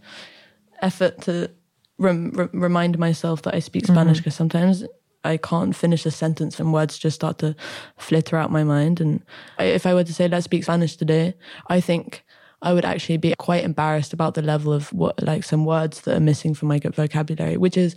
effort 0.82 1.22
to 1.22 1.50
rem- 1.98 2.32
re- 2.32 2.50
remind 2.54 2.98
myself 2.98 3.44
that 3.44 3.54
I 3.54 3.60
speak 3.60 3.84
mm-hmm. 3.84 3.94
Spanish 3.94 4.18
because 4.18 4.36
sometimes 4.36 4.84
I 5.24 5.38
can't 5.38 5.76
finish 5.76 6.06
a 6.06 6.12
sentence 6.12 6.60
and 6.60 6.74
words 6.74 6.98
just 6.98 7.16
start 7.16 7.38
to 7.40 7.56
flitter 7.98 8.38
out 8.38 8.52
my 8.52 8.64
mind. 8.64 9.02
And 9.02 9.22
I, 9.58 9.66
if 9.66 9.86
I 9.86 9.94
were 9.94 10.04
to 10.04 10.14
say, 10.14 10.28
let's 10.28 10.46
speak 10.46 10.64
Spanish 10.64 10.96
today, 10.96 11.36
I 11.68 11.82
think 11.82 12.24
I 12.62 12.74
would 12.74 12.86
actually 12.86 13.18
be 13.18 13.34
quite 13.36 13.64
embarrassed 13.64 14.14
about 14.14 14.34
the 14.34 14.42
level 14.42 14.74
of 14.74 14.92
what, 14.94 15.22
like 15.22 15.44
some 15.44 15.66
words 15.66 16.02
that 16.02 16.16
are 16.16 16.22
missing 16.22 16.54
from 16.54 16.70
my 16.70 16.80
vocabulary, 16.80 17.58
which 17.58 17.78
is 17.78 17.96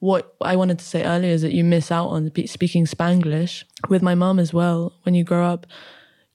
what 0.00 0.34
I 0.40 0.56
wanted 0.56 0.78
to 0.78 0.84
say 0.84 1.04
earlier 1.04 1.32
is 1.32 1.42
that 1.42 1.52
you 1.52 1.64
miss 1.64 1.90
out 1.90 2.08
on 2.08 2.30
speaking 2.46 2.84
Spanglish 2.84 3.64
with 3.88 4.02
my 4.02 4.14
mom 4.14 4.38
as 4.38 4.52
well. 4.52 4.92
When 5.02 5.14
you 5.14 5.24
grow 5.24 5.46
up, 5.46 5.66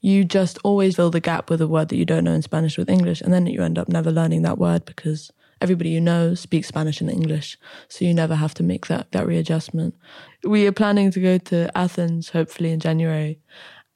you 0.00 0.24
just 0.24 0.58
always 0.64 0.96
fill 0.96 1.10
the 1.10 1.20
gap 1.20 1.50
with 1.50 1.60
a 1.60 1.68
word 1.68 1.88
that 1.88 1.96
you 1.96 2.04
don't 2.04 2.24
know 2.24 2.32
in 2.32 2.42
Spanish 2.42 2.78
with 2.78 2.88
English, 2.88 3.20
and 3.20 3.32
then 3.32 3.46
you 3.46 3.62
end 3.62 3.78
up 3.78 3.88
never 3.88 4.10
learning 4.10 4.42
that 4.42 4.58
word 4.58 4.84
because 4.86 5.30
everybody 5.60 5.90
you 5.90 6.00
know 6.00 6.34
speaks 6.34 6.68
Spanish 6.68 7.00
and 7.00 7.10
English, 7.10 7.58
so 7.88 8.04
you 8.04 8.14
never 8.14 8.34
have 8.34 8.54
to 8.54 8.62
make 8.62 8.86
that 8.86 9.12
that 9.12 9.26
readjustment. 9.26 9.94
We 10.42 10.66
are 10.66 10.72
planning 10.72 11.10
to 11.12 11.20
go 11.20 11.38
to 11.38 11.70
Athens 11.76 12.30
hopefully 12.30 12.72
in 12.72 12.80
January, 12.80 13.40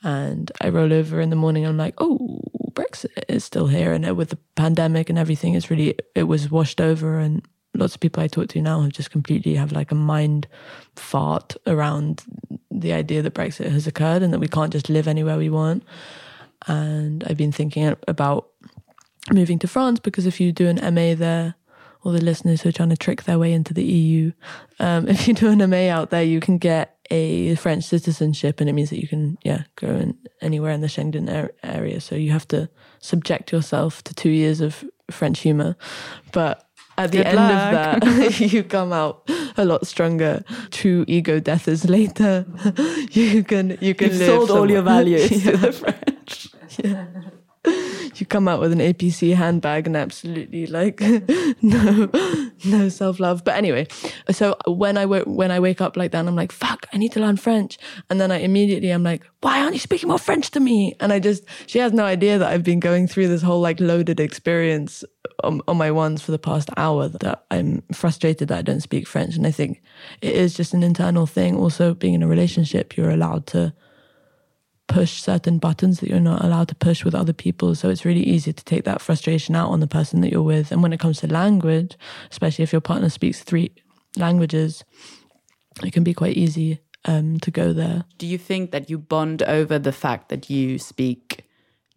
and 0.03 0.53
I 0.61 0.69
roll 0.69 0.93
over 0.93 1.21
in 1.21 1.31
the 1.31 1.37
morning. 1.37 1.65
I'm 1.65 1.79
like, 1.79 1.95
oh, 1.99 2.41
Brexit 2.73 3.25
is 3.29 3.45
still 3.45 3.69
here, 3.69 3.93
and 3.93 4.17
with 4.17 4.29
the 4.29 4.39
pandemic 4.57 5.09
and 5.09 5.19
everything, 5.19 5.55
it's 5.55 5.71
really 5.71 5.97
it 6.15 6.25
was 6.25 6.51
washed 6.51 6.81
over, 6.81 7.19
and 7.19 7.47
lots 7.75 7.95
of 7.95 8.01
people 8.01 8.23
I 8.23 8.29
talk 8.29 8.49
to 8.49 8.63
now 8.63 8.81
have 8.81 8.93
just 8.93 9.11
completely 9.11 9.55
have 9.55 9.73
like 9.73 9.91
a 9.91 9.97
mind 9.97 10.47
fart 10.97 11.57
around 11.67 12.25
the 12.71 12.93
idea 12.93 13.23
that 13.23 13.35
Brexit 13.35 13.71
has 13.71 13.87
occurred 13.87 14.23
and 14.23 14.33
that 14.33 14.41
we 14.41 14.49
can't 14.49 14.73
just 14.73 14.89
live 14.89 15.09
anywhere 15.09 15.37
we 15.37 15.51
want. 15.51 15.85
And 16.67 17.25
I've 17.25 17.37
been 17.37 17.53
thinking 17.53 17.95
about 18.09 18.49
moving 19.31 19.59
to 19.61 19.69
France 19.69 20.01
because 20.01 20.27
if 20.27 20.41
you 20.41 20.53
do 20.53 20.69
an 20.69 20.95
MA 20.95 21.15
there, 21.15 21.55
all 22.03 22.13
the 22.13 22.23
listeners 22.23 22.63
who 22.63 22.69
are 22.69 22.73
trying 22.73 22.91
to 22.91 22.97
trick 22.97 23.25
their 23.25 23.39
way 23.39 23.53
into 23.53 23.75
the 23.75 23.85
EU, 23.85 24.33
um, 24.79 25.09
if 25.09 25.27
you 25.27 25.35
do 25.35 25.49
an 25.49 25.71
MA 25.71 25.89
out 25.89 26.11
there, 26.11 26.23
you 26.23 26.41
can 26.41 26.59
get 26.59 26.99
a 27.11 27.55
French 27.57 27.85
citizenship, 27.85 28.61
and 28.61 28.71
it 28.71 28.73
means 28.73 28.91
that 28.91 29.01
you 29.01 29.07
can, 29.07 29.37
yeah, 29.43 29.65
go 29.77 29.89
in 29.89 30.17
anywhere 30.41 30.73
in 30.73 30.81
the 30.81 30.87
Schengen 30.87 31.31
ar- 31.33 31.53
area. 31.63 32.01
So 32.01 32.15
you 32.15 32.33
have 32.33 32.49
to 32.49 32.69
subject 32.99 33.53
yourself 33.53 34.03
to 34.05 34.15
two 34.15 34.31
years 34.31 34.61
of 34.61 34.85
French 35.11 35.41
humor, 35.41 35.77
but 36.33 36.67
at 36.97 37.11
the 37.13 37.19
Good 37.19 37.27
end 37.27 37.37
luck. 37.37 37.95
of 37.97 38.01
that, 38.01 38.41
you 38.53 38.63
come 38.65 38.93
out 38.93 39.29
a 39.57 39.65
lot 39.65 39.87
stronger. 39.87 40.43
True 40.71 41.05
ego 41.09 41.41
death 41.41 41.69
is 41.69 41.89
later. 41.89 42.47
you 43.11 43.43
can 43.45 43.77
you 43.81 43.95
can 43.95 44.11
You've 44.11 44.19
live 44.19 44.27
sold 44.29 44.51
all 44.51 44.71
your 44.71 44.83
values 44.83 45.31
Yeah. 45.31 45.51
to 45.53 45.57
the 45.57 45.73
French. 45.73 47.35
You 48.21 48.27
come 48.27 48.49
out 48.49 48.61
with 48.61 48.73
an 48.73 48.79
APC 48.79 49.35
handbag 49.35 49.87
and 49.87 49.97
absolutely 49.97 50.67
like 50.67 51.01
no 51.63 52.11
no 52.65 52.89
self 52.89 53.19
love. 53.21 53.45
But 53.45 53.57
anyway, 53.57 53.87
so 54.31 54.57
when 54.67 54.97
I 54.97 55.03
w- 55.03 55.25
when 55.25 55.51
I 55.51 55.61
wake 55.61 55.81
up 55.81 55.97
like 55.97 56.13
that, 56.13 56.27
I'm 56.27 56.37
like, 56.37 56.53
fuck, 56.53 56.87
I 56.93 56.99
need 56.99 57.13
to 57.13 57.21
learn 57.21 57.37
French, 57.37 57.79
and 58.11 58.21
then 58.21 58.31
I 58.31 58.39
immediately 58.39 58.91
I'm 58.91 59.03
like, 59.03 59.25
why 59.41 59.61
aren't 59.61 59.75
you 59.75 59.81
speaking 59.81 60.09
more 60.09 60.19
French 60.19 60.51
to 60.53 60.61
me? 60.61 60.95
And 61.01 61.13
I 61.13 61.19
just 61.19 61.45
she 61.67 61.79
has 61.79 61.93
no 61.93 62.05
idea 62.05 62.39
that 62.39 62.51
I've 62.51 62.65
been 62.65 62.81
going 62.81 63.07
through 63.09 63.29
this 63.29 63.43
whole 63.43 63.61
like 63.61 63.81
loaded 63.81 64.21
experience 64.21 65.05
on, 65.43 65.61
on 65.67 65.77
my 65.77 65.91
ones 65.91 66.23
for 66.23 66.31
the 66.31 66.39
past 66.39 66.71
hour 66.77 67.09
that 67.09 67.45
I'm 67.51 67.83
frustrated 67.93 68.49
that 68.49 68.59
I 68.59 68.63
don't 68.63 68.81
speak 68.81 69.07
French, 69.07 69.37
and 69.37 69.47
I 69.47 69.51
think 69.51 69.83
it 70.21 70.35
is 70.35 70.55
just 70.55 70.75
an 70.75 70.83
internal 70.83 71.27
thing. 71.27 71.57
Also, 71.57 71.95
being 71.95 72.15
in 72.15 72.23
a 72.23 72.29
relationship, 72.29 72.97
you're 72.97 73.11
allowed 73.11 73.47
to 73.49 73.75
push 74.87 75.23
certain 75.23 75.59
buttons 75.59 76.01
that 76.01 76.09
you're 76.09 76.21
not 76.21 76.45
allowed 76.45 76.69
to 76.69 76.75
push 76.75 77.05
with 77.05 77.15
other 77.15 77.33
people. 77.33 77.75
So 77.75 77.89
it's 77.89 78.05
really 78.05 78.23
easy 78.23 78.53
to 78.53 78.65
take 78.65 78.85
that 78.85 79.01
frustration 79.01 79.57
out 79.57 79.71
on 79.71 79.81
the 79.81 79.87
person 79.87 80.21
that 80.21 80.31
you're 80.31 80.43
with. 80.43 80.71
And 80.71 80.83
when 80.83 80.93
it 80.93 81.01
comes 81.01 81.21
to 81.21 81.27
language, 81.27 81.97
especially 82.31 82.63
if 82.63 82.73
your 82.73 82.81
partner 82.81 83.09
speaks 83.09 83.43
three 83.43 83.73
languages, 84.17 84.85
it 85.83 85.93
can 85.93 86.05
be 86.05 86.15
quite 86.15 86.37
easy 86.37 86.81
um, 87.07 87.39
to 87.41 87.51
go 87.51 87.73
there. 87.73 88.05
Do 88.19 88.27
you 88.27 88.39
think 88.39 88.71
that 88.71 88.91
you 88.91 88.99
bond 88.99 89.43
over 89.43 89.79
the 89.79 89.93
fact 89.93 90.29
that 90.29 90.51
you 90.51 90.79
speak 90.79 91.45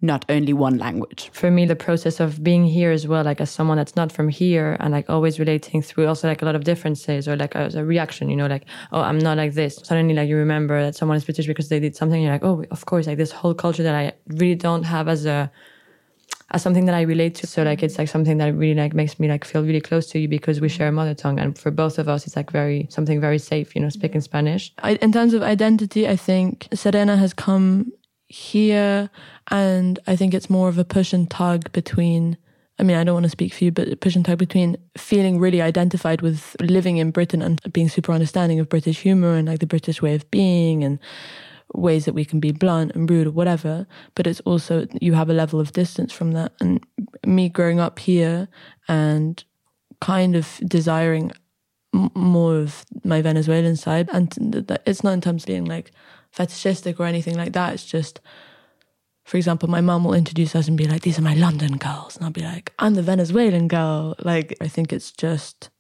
not 0.02 0.26
only 0.30 0.54
one 0.54 0.78
language. 0.78 1.30
For 1.34 1.50
me, 1.50 1.66
the 1.66 1.76
process 1.76 2.20
of 2.20 2.44
being 2.44 2.66
here 2.66 2.92
as 2.92 3.08
well, 3.08 3.24
like 3.24 3.42
as 3.42 3.50
someone 3.50 3.78
that's 3.78 3.96
not 3.96 4.12
from 4.12 4.30
here 4.30 4.78
and 4.80 4.92
like 4.92 5.10
always 5.10 5.40
relating 5.40 5.82
through 5.82 6.08
also 6.08 6.28
like 6.28 6.44
a 6.44 6.46
lot 6.46 6.56
of 6.56 6.64
differences 6.64 7.28
or 7.28 7.36
like 7.36 7.56
as 7.56 7.74
a 7.74 7.84
reaction, 7.84 8.30
you 8.30 8.36
know, 8.36 8.46
like, 8.46 8.66
oh, 8.92 9.02
I'm 9.02 9.18
not 9.18 9.38
like 9.38 9.54
this. 9.54 9.78
Suddenly, 9.84 10.14
like 10.14 10.30
you 10.30 10.38
remember 10.38 10.84
that 10.84 10.96
someone 10.96 11.18
is 11.18 11.26
British 11.26 11.48
because 11.48 11.70
they 11.70 11.80
did 11.80 11.96
something. 11.96 12.22
You're 12.22 12.32
like, 12.32 12.44
oh, 12.44 12.64
of 12.70 12.86
course, 12.86 13.08
like 13.08 13.18
this 13.18 13.32
whole 13.32 13.56
culture 13.56 13.82
that 13.82 13.96
I 13.96 14.14
really 14.28 14.56
don't 14.56 14.84
have 14.84 15.08
as 15.08 15.26
a, 15.26 15.52
as 16.52 16.62
something 16.62 16.86
that 16.86 16.96
I 16.96 17.02
relate 17.02 17.34
to. 17.36 17.48
So 17.48 17.64
like, 17.64 17.82
it's 17.82 17.98
like 17.98 18.08
something 18.08 18.38
that 18.38 18.54
really 18.54 18.80
like 18.80 18.94
makes 18.94 19.20
me 19.20 19.28
like 19.28 19.46
feel 19.46 19.64
really 19.64 19.82
close 19.82 20.06
to 20.12 20.20
you 20.20 20.28
because 20.28 20.62
we 20.62 20.70
share 20.70 20.90
a 20.90 20.92
mother 20.92 21.16
tongue. 21.16 21.40
And 21.40 21.58
for 21.58 21.72
both 21.72 21.98
of 21.98 22.08
us, 22.08 22.28
it's 22.28 22.36
like 22.36 22.52
very, 22.52 22.86
something 22.92 23.20
very 23.20 23.40
safe, 23.40 23.76
you 23.76 23.82
know, 23.82 23.90
speaking 23.90 24.22
Spanish. 24.22 24.72
I, 24.84 24.94
in 24.96 25.12
terms 25.12 25.34
of 25.34 25.42
identity, 25.42 26.08
I 26.08 26.16
think 26.16 26.68
Serena 26.72 27.18
has 27.18 27.34
come 27.34 27.92
here 28.28 29.10
and 29.50 30.00
I 30.08 30.16
think 30.16 30.34
it's 30.34 30.50
more 30.50 30.68
of 30.70 30.78
a 30.78 30.84
push 30.84 31.14
and 31.14 31.30
tug 31.30 31.72
between 31.72 32.38
I 32.80 32.84
mean, 32.84 32.96
I 32.96 33.04
don't 33.04 33.16
want 33.16 33.24
to 33.24 33.30
speak 33.30 33.54
for 33.54 33.64
you, 33.64 33.72
but 33.72 34.00
push 34.02 34.16
and 34.16 34.24
tug 34.24 34.38
between 34.38 34.78
feeling 34.96 35.40
really 35.40 35.62
identified 35.62 36.22
with 36.22 36.56
living 36.62 36.98
in 36.98 37.10
Britain 37.10 37.42
and 37.42 37.60
being 37.74 37.90
super 37.90 38.12
understanding 38.12 38.60
of 38.60 38.70
British 38.70 39.02
humor 39.02 39.34
and 39.34 39.48
like 39.48 39.60
the 39.60 39.66
British 39.66 40.02
way 40.02 40.14
of 40.14 40.30
being 40.30 40.84
and 40.84 41.00
ways 41.74 42.06
that 42.06 42.14
we 42.14 42.24
can 42.24 42.40
be 42.40 42.52
blunt 42.52 42.92
and 42.94 43.10
rude 43.10 43.28
or 43.28 43.32
whatever. 43.32 43.88
But 44.14 44.28
it's 44.28 44.42
also, 44.42 44.88
you 45.02 45.14
have 45.14 45.30
a 45.30 45.34
level 45.34 45.60
of 45.60 45.72
distance 45.72 46.14
from 46.14 46.34
that. 46.34 46.54
And 46.60 46.86
me 47.26 47.50
growing 47.50 47.80
up 47.80 47.98
here 47.98 48.48
and 48.88 49.44
kind 50.00 50.36
of 50.36 50.60
desiring 50.68 51.32
more 51.94 52.58
of 52.58 52.86
my 53.04 53.24
Venezuelan 53.24 53.76
side. 53.76 54.08
And 54.14 54.72
it's 54.86 55.04
not 55.04 55.14
in 55.14 55.22
terms 55.22 55.44
of 55.44 55.48
being 55.48 55.66
like 55.66 55.92
fetishistic 56.38 57.00
or 57.00 57.06
anything 57.06 57.36
like 57.36 57.54
that. 57.54 57.74
It's 57.74 57.86
just, 57.86 58.22
for 59.26 59.38
example, 59.38 59.68
my 59.70 59.82
mom 59.82 60.04
will 60.04 60.14
introduce 60.14 60.56
us 60.56 60.68
and 60.68 60.78
be 60.78 60.88
like, 60.88 61.02
these 61.02 61.18
are 61.18 61.24
my 61.24 61.34
London 61.34 61.78
girls. 61.78 62.16
And 62.16 62.26
I'll 62.26 62.32
be 62.32 62.42
like, 62.42 62.74
I'm 62.78 62.94
the 62.94 63.02
Venezuelan 63.02 63.68
girl. 63.68 64.16
Like, 64.20 64.56
I 64.62 64.68
think 64.68 64.94
it's 64.94 65.12
just 65.12 65.72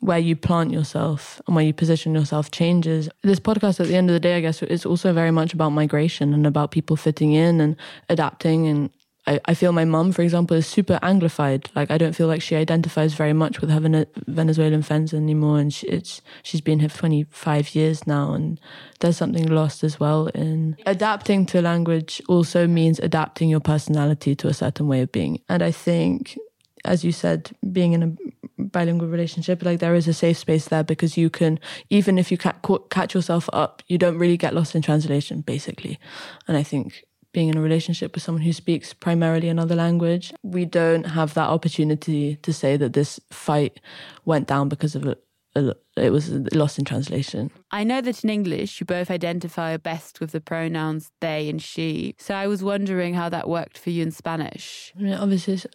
where 0.00 0.18
you 0.18 0.34
plant 0.34 0.72
yourself 0.72 1.40
and 1.46 1.54
where 1.54 1.64
you 1.64 1.72
position 1.72 2.14
yourself 2.14 2.50
changes. 2.50 3.08
This 3.22 3.40
podcast, 3.40 3.80
at 3.80 3.88
the 3.88 3.96
end 3.96 4.10
of 4.10 4.14
the 4.14 4.20
day, 4.20 4.36
I 4.36 4.40
guess, 4.40 4.62
is 4.62 4.86
also 4.86 5.12
very 5.12 5.30
much 5.30 5.52
about 5.52 5.70
migration 5.70 6.32
and 6.32 6.46
about 6.46 6.70
people 6.70 6.96
fitting 6.96 7.32
in 7.32 7.60
and 7.60 7.76
adapting 8.08 8.66
and 8.66 8.90
I, 9.26 9.40
I 9.46 9.54
feel 9.54 9.72
my 9.72 9.84
mum, 9.84 10.12
for 10.12 10.22
example, 10.22 10.56
is 10.56 10.66
super 10.66 10.98
Anglified. 11.02 11.66
Like 11.74 11.90
I 11.90 11.98
don't 11.98 12.14
feel 12.14 12.28
like 12.28 12.42
she 12.42 12.54
identifies 12.54 13.14
very 13.14 13.32
much 13.32 13.60
with 13.60 13.70
having 13.70 14.06
Venezuelan 14.26 14.82
friends 14.82 15.12
anymore, 15.12 15.58
and 15.58 15.72
she, 15.72 15.86
it's 15.88 16.22
she's 16.42 16.60
been 16.60 16.80
here 16.80 16.88
for 16.88 16.98
twenty 16.98 17.24
five 17.30 17.74
years 17.74 18.06
now, 18.06 18.32
and 18.34 18.60
there's 19.00 19.16
something 19.16 19.46
lost 19.48 19.82
as 19.82 19.98
well 19.98 20.28
in 20.28 20.76
adapting 20.86 21.46
to 21.46 21.60
language. 21.60 22.22
Also 22.28 22.66
means 22.66 22.98
adapting 23.00 23.48
your 23.48 23.60
personality 23.60 24.34
to 24.36 24.48
a 24.48 24.54
certain 24.54 24.86
way 24.86 25.02
of 25.02 25.10
being, 25.12 25.40
and 25.48 25.62
I 25.62 25.72
think, 25.72 26.38
as 26.84 27.04
you 27.04 27.12
said, 27.12 27.50
being 27.72 27.92
in 27.92 28.02
a 28.02 28.12
bilingual 28.58 29.08
relationship, 29.08 29.62
like 29.62 29.80
there 29.80 29.94
is 29.94 30.08
a 30.08 30.14
safe 30.14 30.38
space 30.38 30.68
there 30.68 30.84
because 30.84 31.16
you 31.16 31.30
can, 31.30 31.58
even 31.90 32.18
if 32.18 32.30
you 32.30 32.38
catch 32.38 33.14
yourself 33.14 33.48
up, 33.52 33.82
you 33.86 33.98
don't 33.98 34.18
really 34.18 34.36
get 34.36 34.54
lost 34.54 34.74
in 34.74 34.82
translation, 34.82 35.40
basically, 35.40 35.98
and 36.46 36.56
I 36.56 36.62
think 36.62 37.04
being 37.36 37.50
in 37.50 37.58
a 37.58 37.60
relationship 37.60 38.14
with 38.14 38.22
someone 38.22 38.40
who 38.40 38.52
speaks 38.54 38.94
primarily 38.94 39.50
another 39.50 39.74
language, 39.74 40.32
we 40.42 40.64
don't 40.64 41.04
have 41.04 41.34
that 41.34 41.50
opportunity 41.50 42.36
to 42.36 42.50
say 42.50 42.78
that 42.78 42.94
this 42.94 43.20
fight 43.28 43.78
went 44.24 44.48
down 44.48 44.70
because 44.70 44.94
of 44.94 45.04
a, 45.04 45.18
a, 45.54 45.74
it 45.98 46.08
was 46.08 46.30
lost 46.54 46.78
in 46.78 46.86
translation. 46.86 47.50
I 47.70 47.84
know 47.84 48.00
that 48.00 48.24
in 48.24 48.30
English 48.30 48.80
you 48.80 48.86
both 48.86 49.10
identify 49.10 49.76
best 49.76 50.18
with 50.18 50.32
the 50.32 50.40
pronouns 50.40 51.12
they 51.20 51.50
and 51.50 51.60
she. 51.60 52.14
So 52.18 52.34
I 52.34 52.46
was 52.46 52.64
wondering 52.64 53.12
how 53.12 53.28
that 53.28 53.50
worked 53.50 53.76
for 53.76 53.90
you 53.90 54.02
in 54.02 54.12
Spanish. 54.12 54.94
I 54.98 55.02
mean, 55.02 55.12
obviously, 55.12 55.52
it's 55.54 55.66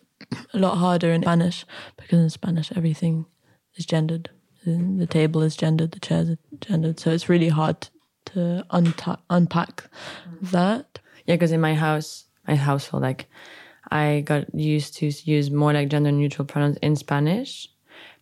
a 0.56 0.58
lot 0.58 0.77
harder 0.77 1.12
in 1.12 1.22
Spanish 1.22 1.63
because 1.96 2.22
in 2.22 2.32
Spanish 2.32 2.72
everything 2.75 3.27
is 3.75 3.86
gendered. 3.86 4.32
The 4.65 5.06
table 5.08 5.44
is 5.44 5.56
gendered, 5.56 5.91
the 5.91 6.00
chairs 6.00 6.27
are 6.32 6.39
gendered. 6.60 7.00
So 7.00 7.12
it's 7.12 7.30
really 7.30 7.50
hard 7.50 7.88
to 8.34 8.65
unpack 8.72 9.84
that 10.41 10.98
yeah, 11.25 11.36
because 11.36 11.51
in 11.51 11.62
my 11.62 11.75
house, 11.75 12.25
my 12.48 12.56
household, 12.56 13.04
like 13.04 13.28
I 13.92 14.24
got 14.25 14.54
used 14.54 14.96
to 14.98 15.12
use 15.24 15.51
more 15.51 15.74
like 15.74 15.90
gender 15.90 16.12
neutral 16.12 16.46
pronouns 16.46 16.78
in 16.78 16.96
Spanish. 16.96 17.68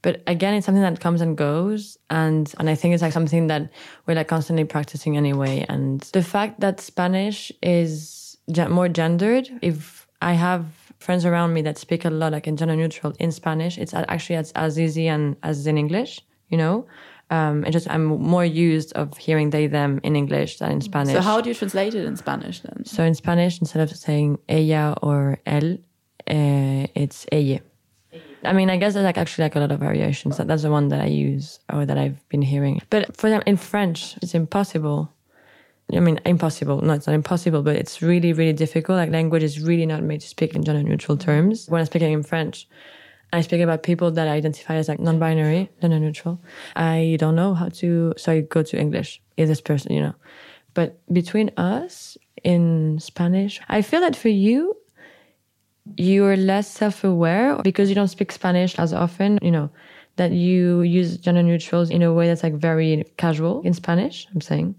But 0.01 0.24
again, 0.27 0.53
it's 0.53 0.65
something 0.65 0.82
that 0.82 1.00
comes 1.00 1.22
and 1.22 1.38
goes, 1.38 1.98
and 2.10 2.53
and 2.58 2.70
I 2.70 2.75
think 2.75 2.94
it's 2.94 3.03
like 3.03 3.13
something 3.13 3.48
that 3.48 3.70
we're 4.06 4.15
like 4.15 4.27
constantly 4.27 4.63
practicing 4.63 5.18
anyway. 5.18 5.65
And 5.68 6.01
the 6.13 6.24
fact 6.24 6.62
that 6.62 6.79
Spanish 6.79 7.51
is 7.62 8.38
more 8.70 8.88
gendered, 8.88 9.50
if 9.62 10.08
I 10.22 10.34
have 10.34 10.65
friends 11.00 11.25
around 11.25 11.53
me 11.53 11.62
that 11.63 11.77
speak 11.77 12.06
a 12.06 12.10
lot 12.10 12.32
like 12.32 12.48
in 12.48 12.58
gender 12.58 12.75
neutral 12.75 13.13
in 13.20 13.32
Spanish, 13.32 13.77
it's 13.77 13.94
actually 13.94 14.36
as, 14.38 14.51
as 14.53 14.79
easy 14.79 15.08
and 15.08 15.36
as 15.44 15.68
in 15.68 15.77
English, 15.77 16.22
you 16.50 16.58
know. 16.58 16.86
Um, 17.31 17.63
and 17.63 17.71
just 17.71 17.88
I'm 17.89 18.05
more 18.05 18.43
used 18.43 18.93
of 18.93 19.15
hearing 19.17 19.51
they 19.51 19.67
them 19.67 20.00
in 20.03 20.15
English 20.15 20.57
than 20.57 20.71
in 20.71 20.81
Spanish. 20.81 21.13
So 21.13 21.21
how 21.21 21.41
do 21.41 21.50
you 21.50 21.55
translate 21.55 21.93
it 21.93 22.05
in 22.05 22.15
Spanish 22.15 22.62
then? 22.62 22.86
So 22.86 23.03
in 23.03 23.13
Spanish, 23.13 23.59
instead 23.59 23.81
of 23.81 23.95
saying 23.95 24.39
ella 24.50 24.98
or 25.03 25.38
él, 25.45 25.77
uh, 26.27 26.88
it's 26.95 27.27
elle. 27.31 27.59
I 28.43 28.53
mean, 28.53 28.69
I 28.69 28.77
guess 28.77 28.93
there's 28.93 29.03
like 29.03 29.17
actually 29.17 29.43
like 29.43 29.55
a 29.55 29.59
lot 29.59 29.71
of 29.71 29.79
variations. 29.79 30.38
That, 30.38 30.48
that's 30.48 30.63
the 30.63 30.71
one 30.71 30.88
that 30.89 31.01
I 31.01 31.07
use 31.07 31.59
or 31.71 31.86
that 31.86 31.98
I've 31.98 32.27
been 32.29 32.41
hearing. 32.41 32.81
But 32.89 33.15
for 33.15 33.29
them 33.29 33.43
in 33.45 33.57
French, 33.57 34.17
it's 34.21 34.33
impossible. 34.33 35.12
I 35.93 36.00
mean, 36.00 36.19
impossible. 36.25 36.81
No, 36.81 36.93
it's 36.93 37.07
not 37.07 37.13
impossible, 37.13 37.63
but 37.63 37.75
it's 37.75 38.01
really, 38.01 38.31
really 38.33 38.53
difficult. 38.53 38.98
Like 38.98 39.09
language 39.09 39.43
is 39.43 39.62
really 39.62 39.86
not 39.86 40.03
made 40.03 40.21
to 40.21 40.27
speak 40.27 40.55
in 40.55 40.63
gender 40.63 40.83
neutral 40.83 41.17
terms. 41.17 41.67
When 41.67 41.79
I'm 41.79 41.86
speaking 41.86 42.13
in 42.13 42.24
French, 42.24 42.67
I 43.31 43.41
speak 43.41 43.62
about 43.62 43.83
people 43.83 44.12
that 44.12 44.27
identify 44.27 44.75
as 44.75 44.88
like 44.88 45.00
non-binary, 45.00 45.69
gender 45.81 46.00
neutral. 46.00 46.41
I 46.75 47.17
don't 47.19 47.36
know 47.36 47.53
how 47.53 47.69
to, 47.69 48.13
so 48.17 48.31
I 48.31 48.41
go 48.41 48.63
to 48.63 48.79
English. 48.79 49.21
Is 49.38 49.50
this 49.50 49.62
person, 49.62 49.93
you 49.93 50.01
know? 50.01 50.15
But 50.74 51.00
between 51.13 51.51
us 51.57 52.17
in 52.43 53.00
Spanish, 53.00 53.59
I 53.69 53.81
feel 53.81 54.01
that 54.01 54.15
for 54.15 54.29
you, 54.29 54.75
you're 55.98 56.38
less 56.38 56.69
self-aware 56.71 57.57
because 57.63 57.89
you 57.89 57.95
don't 57.95 58.07
speak 58.07 58.31
Spanish 58.31 58.77
as 58.77 58.93
often, 58.93 59.39
you 59.41 59.51
know, 59.51 59.69
that 60.15 60.31
you 60.31 60.81
use 60.81 61.17
gender 61.17 61.43
neutrals 61.43 61.89
in 61.89 62.01
a 62.01 62.13
way 62.13 62.27
that's 62.27 62.43
like 62.43 62.53
very 62.53 63.03
casual 63.17 63.62
in 63.62 63.74
Spanish, 63.74 64.27
I'm 64.33 64.41
saying. 64.41 64.75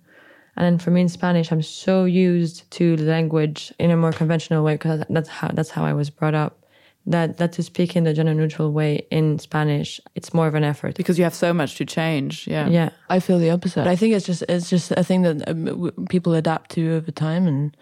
And 0.57 0.65
then 0.67 0.79
for 0.79 0.91
me 0.91 1.01
in 1.01 1.09
Spanish, 1.09 1.51
I'm 1.51 1.63
so 1.63 2.05
used 2.05 2.71
to 2.73 2.97
language 2.97 3.73
in 3.79 3.91
a 3.91 3.97
more 3.97 4.13
conventional 4.13 4.65
way 4.65 4.75
because 4.75 5.03
that's 5.09 5.29
how 5.29 5.49
that's 5.49 5.71
how 5.71 5.85
I 5.85 5.95
was 5.95 6.11
brought 6.11 6.35
up 6.35 6.60
that 7.07 7.39
that 7.39 7.53
to 7.53 7.63
speak 7.63 7.97
in 7.97 8.05
the 8.05 8.13
gender 8.13 8.35
neutral 8.35 8.73
way 8.73 9.07
in 9.11 9.39
Spanish, 9.39 10.01
it's 10.15 10.35
more 10.35 10.47
of 10.47 10.55
an 10.55 10.65
effort 10.65 10.97
because 10.97 11.19
you 11.19 11.25
have 11.25 11.35
so 11.35 11.53
much 11.53 11.77
to 11.77 11.85
change. 11.85 12.47
Yeah, 12.47 12.69
yeah. 12.69 12.91
I 13.09 13.21
feel 13.21 13.39
the 13.39 13.51
opposite. 13.51 13.81
But 13.81 13.89
I 13.89 13.97
think 13.97 14.15
it's 14.15 14.27
just 14.27 14.43
it's 14.49 14.69
just 14.69 14.93
a 14.93 15.03
thing 15.03 15.23
that 15.23 15.49
um, 15.49 15.91
people 16.09 16.35
adapt 16.35 16.71
to 16.73 16.95
over 16.95 17.11
time. 17.11 17.47
And 17.47 17.77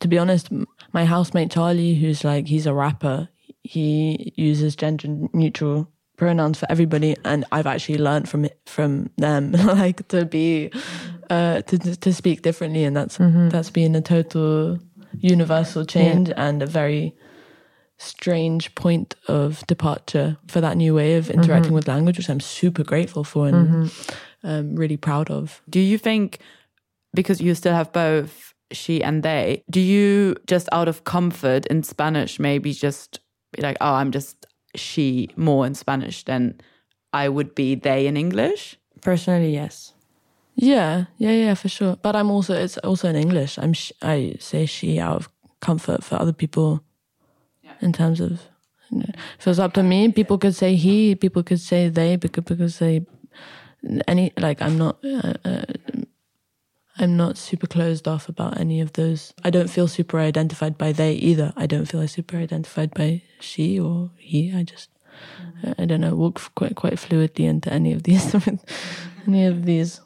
to 0.00 0.08
be 0.08 0.18
honest, 0.18 0.50
my 0.92 1.04
housemate 1.04 1.50
Charlie, 1.50 1.94
who's 1.94 2.24
like 2.24 2.46
he's 2.46 2.66
a 2.66 2.74
rapper, 2.74 3.28
he 3.62 4.32
uses 4.36 4.76
gender 4.76 5.08
neutral 5.32 5.88
pronouns 6.16 6.58
for 6.58 6.66
everybody, 6.70 7.16
and 7.24 7.44
I've 7.50 7.66
actually 7.66 7.98
learned 7.98 8.28
from 8.28 8.44
it 8.44 8.60
from 8.66 9.10
them 9.16 9.52
like 9.52 10.06
to 10.08 10.26
be 10.26 10.70
uh, 11.30 11.62
to 11.62 11.78
to 11.78 12.12
speak 12.12 12.42
differently, 12.42 12.84
and 12.84 12.94
that's 12.96 13.16
mm-hmm. 13.16 13.48
that's 13.48 13.70
been 13.70 13.94
a 13.94 14.02
total 14.02 14.78
universal 15.20 15.84
change 15.84 16.28
yeah. 16.28 16.34
and 16.36 16.62
a 16.62 16.66
very 16.66 17.14
strange 17.98 18.74
point 18.74 19.14
of 19.26 19.66
departure 19.66 20.36
for 20.46 20.60
that 20.60 20.76
new 20.76 20.94
way 20.94 21.16
of 21.16 21.30
interacting 21.30 21.68
mm-hmm. 21.68 21.74
with 21.74 21.88
language, 21.88 22.16
which 22.16 22.30
I'm 22.30 22.40
super 22.40 22.84
grateful 22.84 23.24
for 23.24 23.48
and 23.48 23.68
mm-hmm. 23.68 24.46
um, 24.46 24.76
really 24.76 24.96
proud 24.96 25.30
of. 25.30 25.60
Do 25.68 25.80
you 25.80 25.98
think, 25.98 26.38
because 27.12 27.40
you 27.40 27.54
still 27.54 27.74
have 27.74 27.92
both 27.92 28.54
she 28.70 29.02
and 29.02 29.22
they, 29.22 29.64
do 29.68 29.80
you 29.80 30.36
just 30.46 30.68
out 30.72 30.88
of 30.88 31.04
comfort 31.04 31.66
in 31.66 31.82
Spanish 31.82 32.38
maybe 32.38 32.72
just 32.72 33.20
be 33.52 33.62
like, 33.62 33.76
oh, 33.80 33.94
I'm 33.94 34.12
just 34.12 34.46
she 34.74 35.30
more 35.36 35.66
in 35.66 35.74
Spanish 35.74 36.24
than 36.24 36.60
I 37.12 37.28
would 37.28 37.54
be 37.54 37.74
they 37.74 38.06
in 38.06 38.16
English? 38.16 38.78
Personally, 39.00 39.52
yes. 39.52 39.94
Yeah, 40.54 41.06
yeah, 41.18 41.32
yeah, 41.32 41.54
for 41.54 41.68
sure. 41.68 41.96
But 42.02 42.16
I'm 42.16 42.30
also 42.30 42.54
it's 42.54 42.78
also 42.78 43.08
in 43.08 43.16
English. 43.16 43.58
I'm 43.58 43.72
sh- 43.72 43.92
I 44.02 44.34
say 44.40 44.66
she 44.66 44.98
out 44.98 45.16
of 45.16 45.28
comfort 45.60 46.04
for 46.04 46.16
other 46.16 46.32
people. 46.32 46.82
In 47.80 47.92
terms 47.92 48.20
of, 48.20 48.42
you 48.90 48.98
know, 48.98 49.10
if 49.38 49.46
it 49.46 49.50
was 49.50 49.60
up 49.60 49.74
to 49.74 49.82
me, 49.82 50.10
people 50.10 50.38
could 50.38 50.54
say 50.54 50.74
he, 50.74 51.14
people 51.14 51.42
could 51.42 51.60
say 51.60 51.88
they, 51.88 52.16
because 52.16 52.44
could 52.44 52.72
say 52.72 53.06
any. 54.06 54.32
Like 54.36 54.60
I'm 54.60 54.76
not, 54.76 54.98
uh, 55.04 55.34
uh, 55.44 55.64
I'm 56.98 57.16
not 57.16 57.38
super 57.38 57.66
closed 57.66 58.08
off 58.08 58.28
about 58.28 58.58
any 58.58 58.80
of 58.80 58.94
those. 58.94 59.32
I 59.44 59.50
don't 59.50 59.70
feel 59.70 59.86
super 59.86 60.18
identified 60.18 60.76
by 60.76 60.92
they 60.92 61.12
either. 61.14 61.52
I 61.56 61.66
don't 61.66 61.86
feel 61.86 62.06
super 62.08 62.36
identified 62.36 62.92
by 62.94 63.22
she 63.40 63.78
or 63.78 64.10
he. 64.18 64.52
I 64.52 64.64
just, 64.64 64.90
I 65.78 65.84
don't 65.84 66.00
know, 66.00 66.16
walk 66.16 66.54
quite 66.56 66.74
quite 66.74 66.94
fluidly 66.94 67.46
into 67.46 67.72
any 67.72 67.92
of 67.92 68.02
these, 68.02 68.34
any 69.26 69.46
of 69.46 69.64
these 69.64 70.00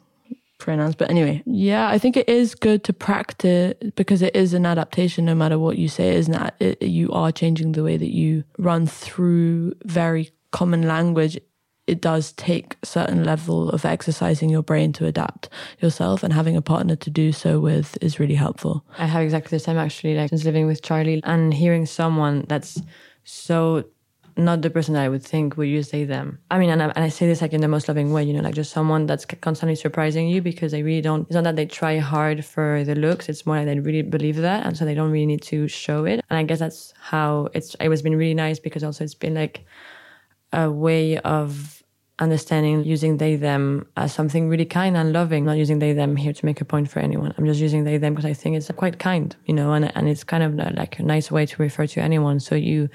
pronouns. 0.63 0.95
But 0.95 1.09
anyway, 1.09 1.43
yeah, 1.45 1.87
I 1.89 1.97
think 1.99 2.17
it 2.17 2.27
is 2.27 2.55
good 2.55 2.83
to 2.85 2.93
practice 2.93 3.75
because 3.95 4.21
it 4.21 4.35
is 4.35 4.53
an 4.53 4.65
adaptation. 4.65 5.25
No 5.25 5.35
matter 5.35 5.59
what 5.59 5.77
you 5.77 5.87
say, 5.87 6.15
isn't 6.15 6.53
it, 6.59 6.81
you 6.81 7.11
are 7.11 7.31
changing 7.31 7.73
the 7.73 7.83
way 7.83 7.97
that 7.97 8.13
you 8.13 8.43
run 8.57 8.87
through 8.87 9.73
very 9.85 10.31
common 10.51 10.87
language. 10.87 11.39
It 11.85 11.99
does 11.99 12.31
take 12.31 12.77
a 12.81 12.85
certain 12.85 13.25
level 13.25 13.69
of 13.69 13.83
exercising 13.83 14.49
your 14.49 14.63
brain 14.63 14.93
to 14.93 15.05
adapt 15.05 15.49
yourself, 15.79 16.23
and 16.23 16.31
having 16.31 16.55
a 16.55 16.61
partner 16.61 16.95
to 16.95 17.09
do 17.09 17.33
so 17.33 17.59
with 17.59 17.97
is 18.01 18.19
really 18.19 18.35
helpful. 18.35 18.85
I 18.97 19.05
have 19.05 19.21
exactly 19.21 19.57
the 19.57 19.63
same 19.63 19.77
actually, 19.77 20.15
like 20.15 20.29
since 20.29 20.45
living 20.45 20.65
with 20.65 20.81
Charlie 20.81 21.21
and 21.25 21.53
hearing 21.53 21.85
someone 21.85 22.45
that's 22.47 22.81
so 23.25 23.83
not 24.37 24.61
the 24.61 24.69
person 24.69 24.93
that 24.93 25.03
I 25.03 25.09
would 25.09 25.23
think 25.23 25.57
would 25.57 25.67
use 25.67 25.89
they 25.89 26.03
them. 26.03 26.39
I 26.49 26.59
mean, 26.59 26.69
and 26.69 26.81
I, 26.81 26.87
and 26.87 27.03
I 27.03 27.09
say 27.09 27.27
this 27.27 27.41
like 27.41 27.53
in 27.53 27.61
the 27.61 27.67
most 27.67 27.87
loving 27.87 28.11
way, 28.13 28.23
you 28.23 28.33
know, 28.33 28.41
like 28.41 28.55
just 28.55 28.71
someone 28.71 29.05
that's 29.05 29.25
constantly 29.25 29.75
surprising 29.75 30.27
you 30.27 30.41
because 30.41 30.71
they 30.71 30.83
really 30.83 31.01
don't. 31.01 31.23
It's 31.23 31.35
not 31.35 31.43
that 31.43 31.55
they 31.55 31.65
try 31.65 31.99
hard 31.99 32.43
for 32.43 32.83
the 32.83 32.95
looks. 32.95 33.29
It's 33.29 33.45
more 33.45 33.57
like 33.57 33.65
they 33.65 33.79
really 33.79 34.01
believe 34.01 34.37
that, 34.37 34.65
and 34.65 34.77
so 34.77 34.85
they 34.85 34.95
don't 34.95 35.11
really 35.11 35.25
need 35.25 35.41
to 35.43 35.67
show 35.67 36.05
it. 36.05 36.21
And 36.29 36.37
I 36.37 36.43
guess 36.43 36.59
that's 36.59 36.93
how 36.99 37.49
it's. 37.53 37.75
It 37.75 37.89
was 37.89 38.01
been 38.01 38.15
really 38.15 38.33
nice 38.33 38.59
because 38.59 38.83
also 38.83 39.03
it's 39.03 39.15
been 39.15 39.35
like 39.35 39.65
a 40.51 40.69
way 40.69 41.17
of 41.19 41.83
understanding 42.19 42.83
using 42.83 43.17
they 43.17 43.35
them 43.35 43.87
as 43.97 44.13
something 44.13 44.47
really 44.47 44.65
kind 44.65 44.95
and 44.95 45.11
loving 45.13 45.45
not 45.45 45.57
using 45.57 45.79
they 45.79 45.93
them 45.93 46.15
here 46.15 46.31
to 46.31 46.45
make 46.45 46.61
a 46.61 46.65
point 46.65 46.87
for 46.87 46.99
anyone 46.99 47.33
i'm 47.37 47.45
just 47.45 47.59
using 47.59 47.85
they 47.85 47.97
them 47.97 48.13
because 48.13 48.29
i 48.29 48.33
think 48.33 48.55
it's 48.55 48.69
quite 48.77 48.99
kind 48.99 49.35
you 49.45 49.53
know 49.53 49.73
and, 49.73 49.91
and 49.97 50.07
it's 50.07 50.23
kind 50.23 50.43
of 50.43 50.53
like 50.77 50.99
a 50.99 51.03
nice 51.03 51.31
way 51.31 51.43
to 51.43 51.59
refer 51.59 51.87
to 51.87 51.99
anyone 51.99 52.39
so 52.39 52.53
you 52.53 52.87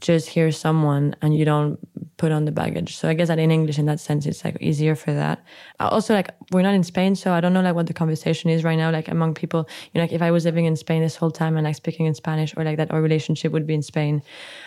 just 0.00 0.28
hear 0.28 0.50
someone 0.52 1.14
and 1.22 1.36
you 1.36 1.44
don't 1.44 1.78
put 2.18 2.32
on 2.32 2.44
the 2.44 2.52
baggage. 2.52 2.96
So 2.96 3.08
I 3.08 3.14
guess 3.14 3.28
that 3.28 3.38
in 3.38 3.50
English, 3.50 3.78
in 3.78 3.86
that 3.86 4.00
sense, 4.00 4.26
it's 4.26 4.44
like 4.44 4.56
easier 4.60 4.94
for 4.94 5.12
that. 5.12 5.42
Also, 5.80 6.14
like 6.14 6.30
we're 6.52 6.62
not 6.62 6.74
in 6.74 6.82
Spain, 6.82 7.14
so 7.14 7.32
I 7.32 7.40
don't 7.40 7.52
know 7.52 7.62
like 7.62 7.74
what 7.74 7.86
the 7.86 7.94
conversation 7.94 8.50
is 8.50 8.64
right 8.64 8.76
now, 8.76 8.90
like 8.90 9.08
among 9.08 9.34
people. 9.34 9.68
You 9.92 9.98
know, 9.98 10.04
like 10.04 10.12
if 10.12 10.20
I 10.20 10.30
was 10.30 10.44
living 10.44 10.64
in 10.64 10.76
Spain 10.76 11.02
this 11.02 11.16
whole 11.16 11.30
time 11.30 11.56
and 11.56 11.64
like 11.64 11.76
speaking 11.76 12.06
in 12.06 12.14
Spanish, 12.14 12.56
or 12.56 12.64
like 12.64 12.76
that, 12.76 12.90
our 12.90 13.00
relationship 13.00 13.52
would 13.52 13.66
be 13.66 13.74
in 13.74 13.82
Spain. 13.82 14.22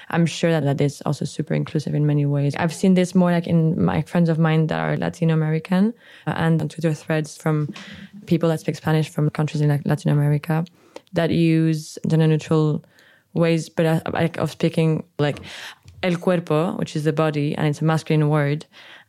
I'm 0.09 0.25
sure 0.25 0.51
that 0.51 0.63
that 0.63 0.81
is 0.81 1.01
also 1.05 1.25
super 1.25 1.53
inclusive 1.53 1.93
in 1.93 2.05
many 2.05 2.25
ways. 2.25 2.55
I've 2.55 2.73
seen 2.73 2.93
this 2.93 3.13
more 3.13 3.31
like 3.31 3.47
in 3.47 3.83
my 3.83 4.01
friends 4.01 4.29
of 4.29 4.39
mine 4.39 4.67
that 4.67 4.79
are 4.79 4.97
Latino 4.97 5.33
American, 5.33 5.93
uh, 6.27 6.33
and 6.37 6.61
on 6.61 6.69
Twitter 6.69 6.93
threads 6.93 7.37
from 7.37 7.73
people 8.25 8.49
that 8.49 8.61
speak 8.61 8.75
Spanish 8.75 9.09
from 9.09 9.29
countries 9.29 9.61
in 9.61 9.69
like 9.69 9.81
Latin 9.85 10.11
America 10.11 10.65
that 11.13 11.29
use 11.29 11.97
gender 12.07 12.27
neutral 12.27 12.83
ways, 13.33 13.69
but 13.69 13.85
uh, 13.85 14.01
like 14.13 14.37
of 14.37 14.51
speaking 14.51 15.03
like 15.19 15.39
el 16.03 16.17
cuerpo, 16.17 16.73
which 16.73 16.95
is 16.95 17.03
the 17.03 17.13
body, 17.13 17.55
and 17.55 17.67
it's 17.67 17.81
a 17.81 17.85
masculine 17.85 18.29
word, 18.29 18.65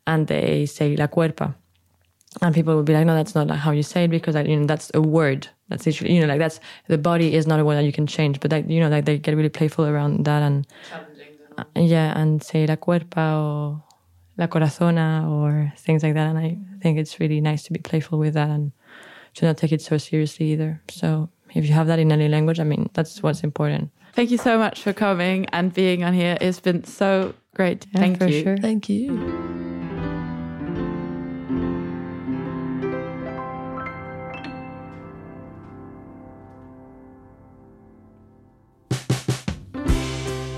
and 0.07 0.27
they 0.27 0.67
say 0.67 0.97
la 0.97 1.07
cuerpa. 1.07 1.55
And 2.41 2.55
people 2.55 2.75
will 2.75 2.83
be 2.83 2.95
like, 2.95 3.07
no, 3.07 3.15
that's 3.15 3.35
not 3.35 3.51
how 3.51 3.73
you 3.73 3.83
say 3.83 4.05
it 4.05 4.09
because 4.09 4.35
you 4.35 4.57
know 4.57 4.67
that's 4.67 4.91
a 4.95 5.03
word. 5.03 5.49
That's 5.69 5.85
literally, 5.85 6.15
you 6.15 6.21
know, 6.21 6.27
like 6.27 6.39
that's 6.39 6.61
the 6.89 6.97
body 6.97 7.35
is 7.35 7.47
not 7.47 7.61
a 7.61 7.65
word 7.65 7.77
that 7.77 7.85
you 7.85 7.93
can 7.93 8.07
change. 8.07 8.41
But 8.41 8.53
like, 8.53 8.69
you 8.69 8.81
know, 8.81 8.89
like 8.89 9.05
they 9.05 9.19
get 9.19 9.37
really 9.37 9.51
playful 9.51 9.85
around 9.85 10.25
that 10.25 10.43
and 10.43 10.67
uh, 11.59 11.65
yeah, 11.77 12.19
and 12.19 12.43
say 12.43 12.67
la 12.67 12.77
cuerpa 12.77 13.37
or 13.37 13.83
la 14.39 14.47
corazona 14.47 15.29
or 15.29 15.73
things 15.77 16.03
like 16.03 16.15
that. 16.15 16.29
And 16.29 16.39
I 16.39 16.57
think 16.81 16.99
it's 16.99 17.21
really 17.21 17.41
nice 17.41 17.65
to 17.65 17.73
be 17.73 17.81
playful 17.81 18.19
with 18.19 18.35
that 18.35 18.49
and 18.49 18.73
to 19.35 19.47
not 19.47 19.59
take 19.59 19.73
it 19.73 19.83
so 19.83 19.99
seriously 19.99 20.53
either. 20.53 20.81
So 20.89 21.29
if 21.55 21.67
you 21.67 21.75
have 21.75 21.87
that 21.89 21.99
in 21.99 22.13
any 22.13 22.29
language, 22.29 22.61
I 22.61 22.65
mean, 22.65 22.89
that's 22.95 23.23
what's 23.23 23.45
important. 23.45 23.91
Thank 24.13 24.31
you 24.31 24.39
so 24.39 24.59
much 24.59 24.83
for 24.83 24.93
coming 24.93 25.47
and 25.53 25.73
being 25.73 26.05
on 26.05 26.13
here. 26.13 26.37
It's 26.41 26.61
been 26.61 26.85
so 26.85 27.35
great. 27.55 27.87
Yeah, 27.93 28.01
Thank 28.01 28.19
for 28.19 28.27
you. 28.27 28.43
sure. 28.43 28.57
Thank 28.59 28.89
you. 28.89 29.19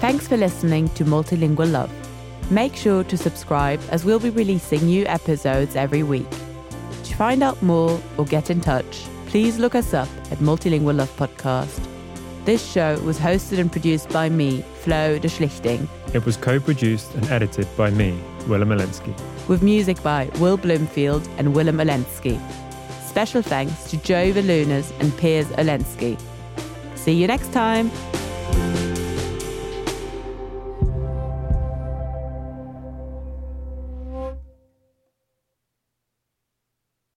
Thanks 0.01 0.29
for 0.29 0.37
listening 0.37 0.89
to 0.91 1.05
Multilingual 1.05 1.71
Love. 1.73 1.91
Make 2.51 2.77
sure 2.77 3.05
to 3.05 3.17
subscribe 3.17 3.81
as 3.91 4.05
we'll 4.05 4.19
be 4.21 4.31
releasing 4.31 4.85
new 4.85 5.07
episodes 5.07 5.77
every 5.77 6.03
week. 6.03 6.29
To 7.05 7.17
find 7.17 7.43
out 7.43 7.63
more 7.63 7.99
or 8.19 8.27
get 8.27 8.51
in 8.51 8.61
touch, 8.61 9.05
please 9.27 9.59
look 9.59 9.75
us 9.75 9.95
up 9.95 10.09
at 10.31 10.39
Multilingual 10.39 10.97
Love 10.97 11.17
Podcast. 11.17 11.81
This 12.45 12.65
show 12.71 12.99
was 13.01 13.19
hosted 13.19 13.59
and 13.59 13.73
produced 13.73 14.11
by 14.11 14.29
me, 14.29 14.63
Flo 14.83 15.19
de 15.19 15.29
Schlichting, 15.29 15.89
It 16.13 16.25
was 16.27 16.37
co 16.37 16.61
produced 16.61 17.15
and 17.15 17.25
edited 17.31 17.67
by 17.77 17.91
me, 17.91 18.19
Willem 18.47 18.69
Olensky. 18.69 19.15
with 19.49 19.63
music 19.63 20.03
by 20.03 20.29
Will 20.39 20.57
Bloomfield 20.59 21.27
and 21.39 21.55
Willem 21.55 21.79
Olensky. 21.79 22.39
Special 23.09 23.41
thanks 23.43 23.85
to 23.91 23.97
Joe 23.99 24.33
Valunas 24.33 24.93
and 25.01 25.17
Piers 25.17 25.47
Olensky. 25.57 26.19
See 26.97 27.13
you 27.15 27.27
next 27.27 27.53
time. 27.53 27.91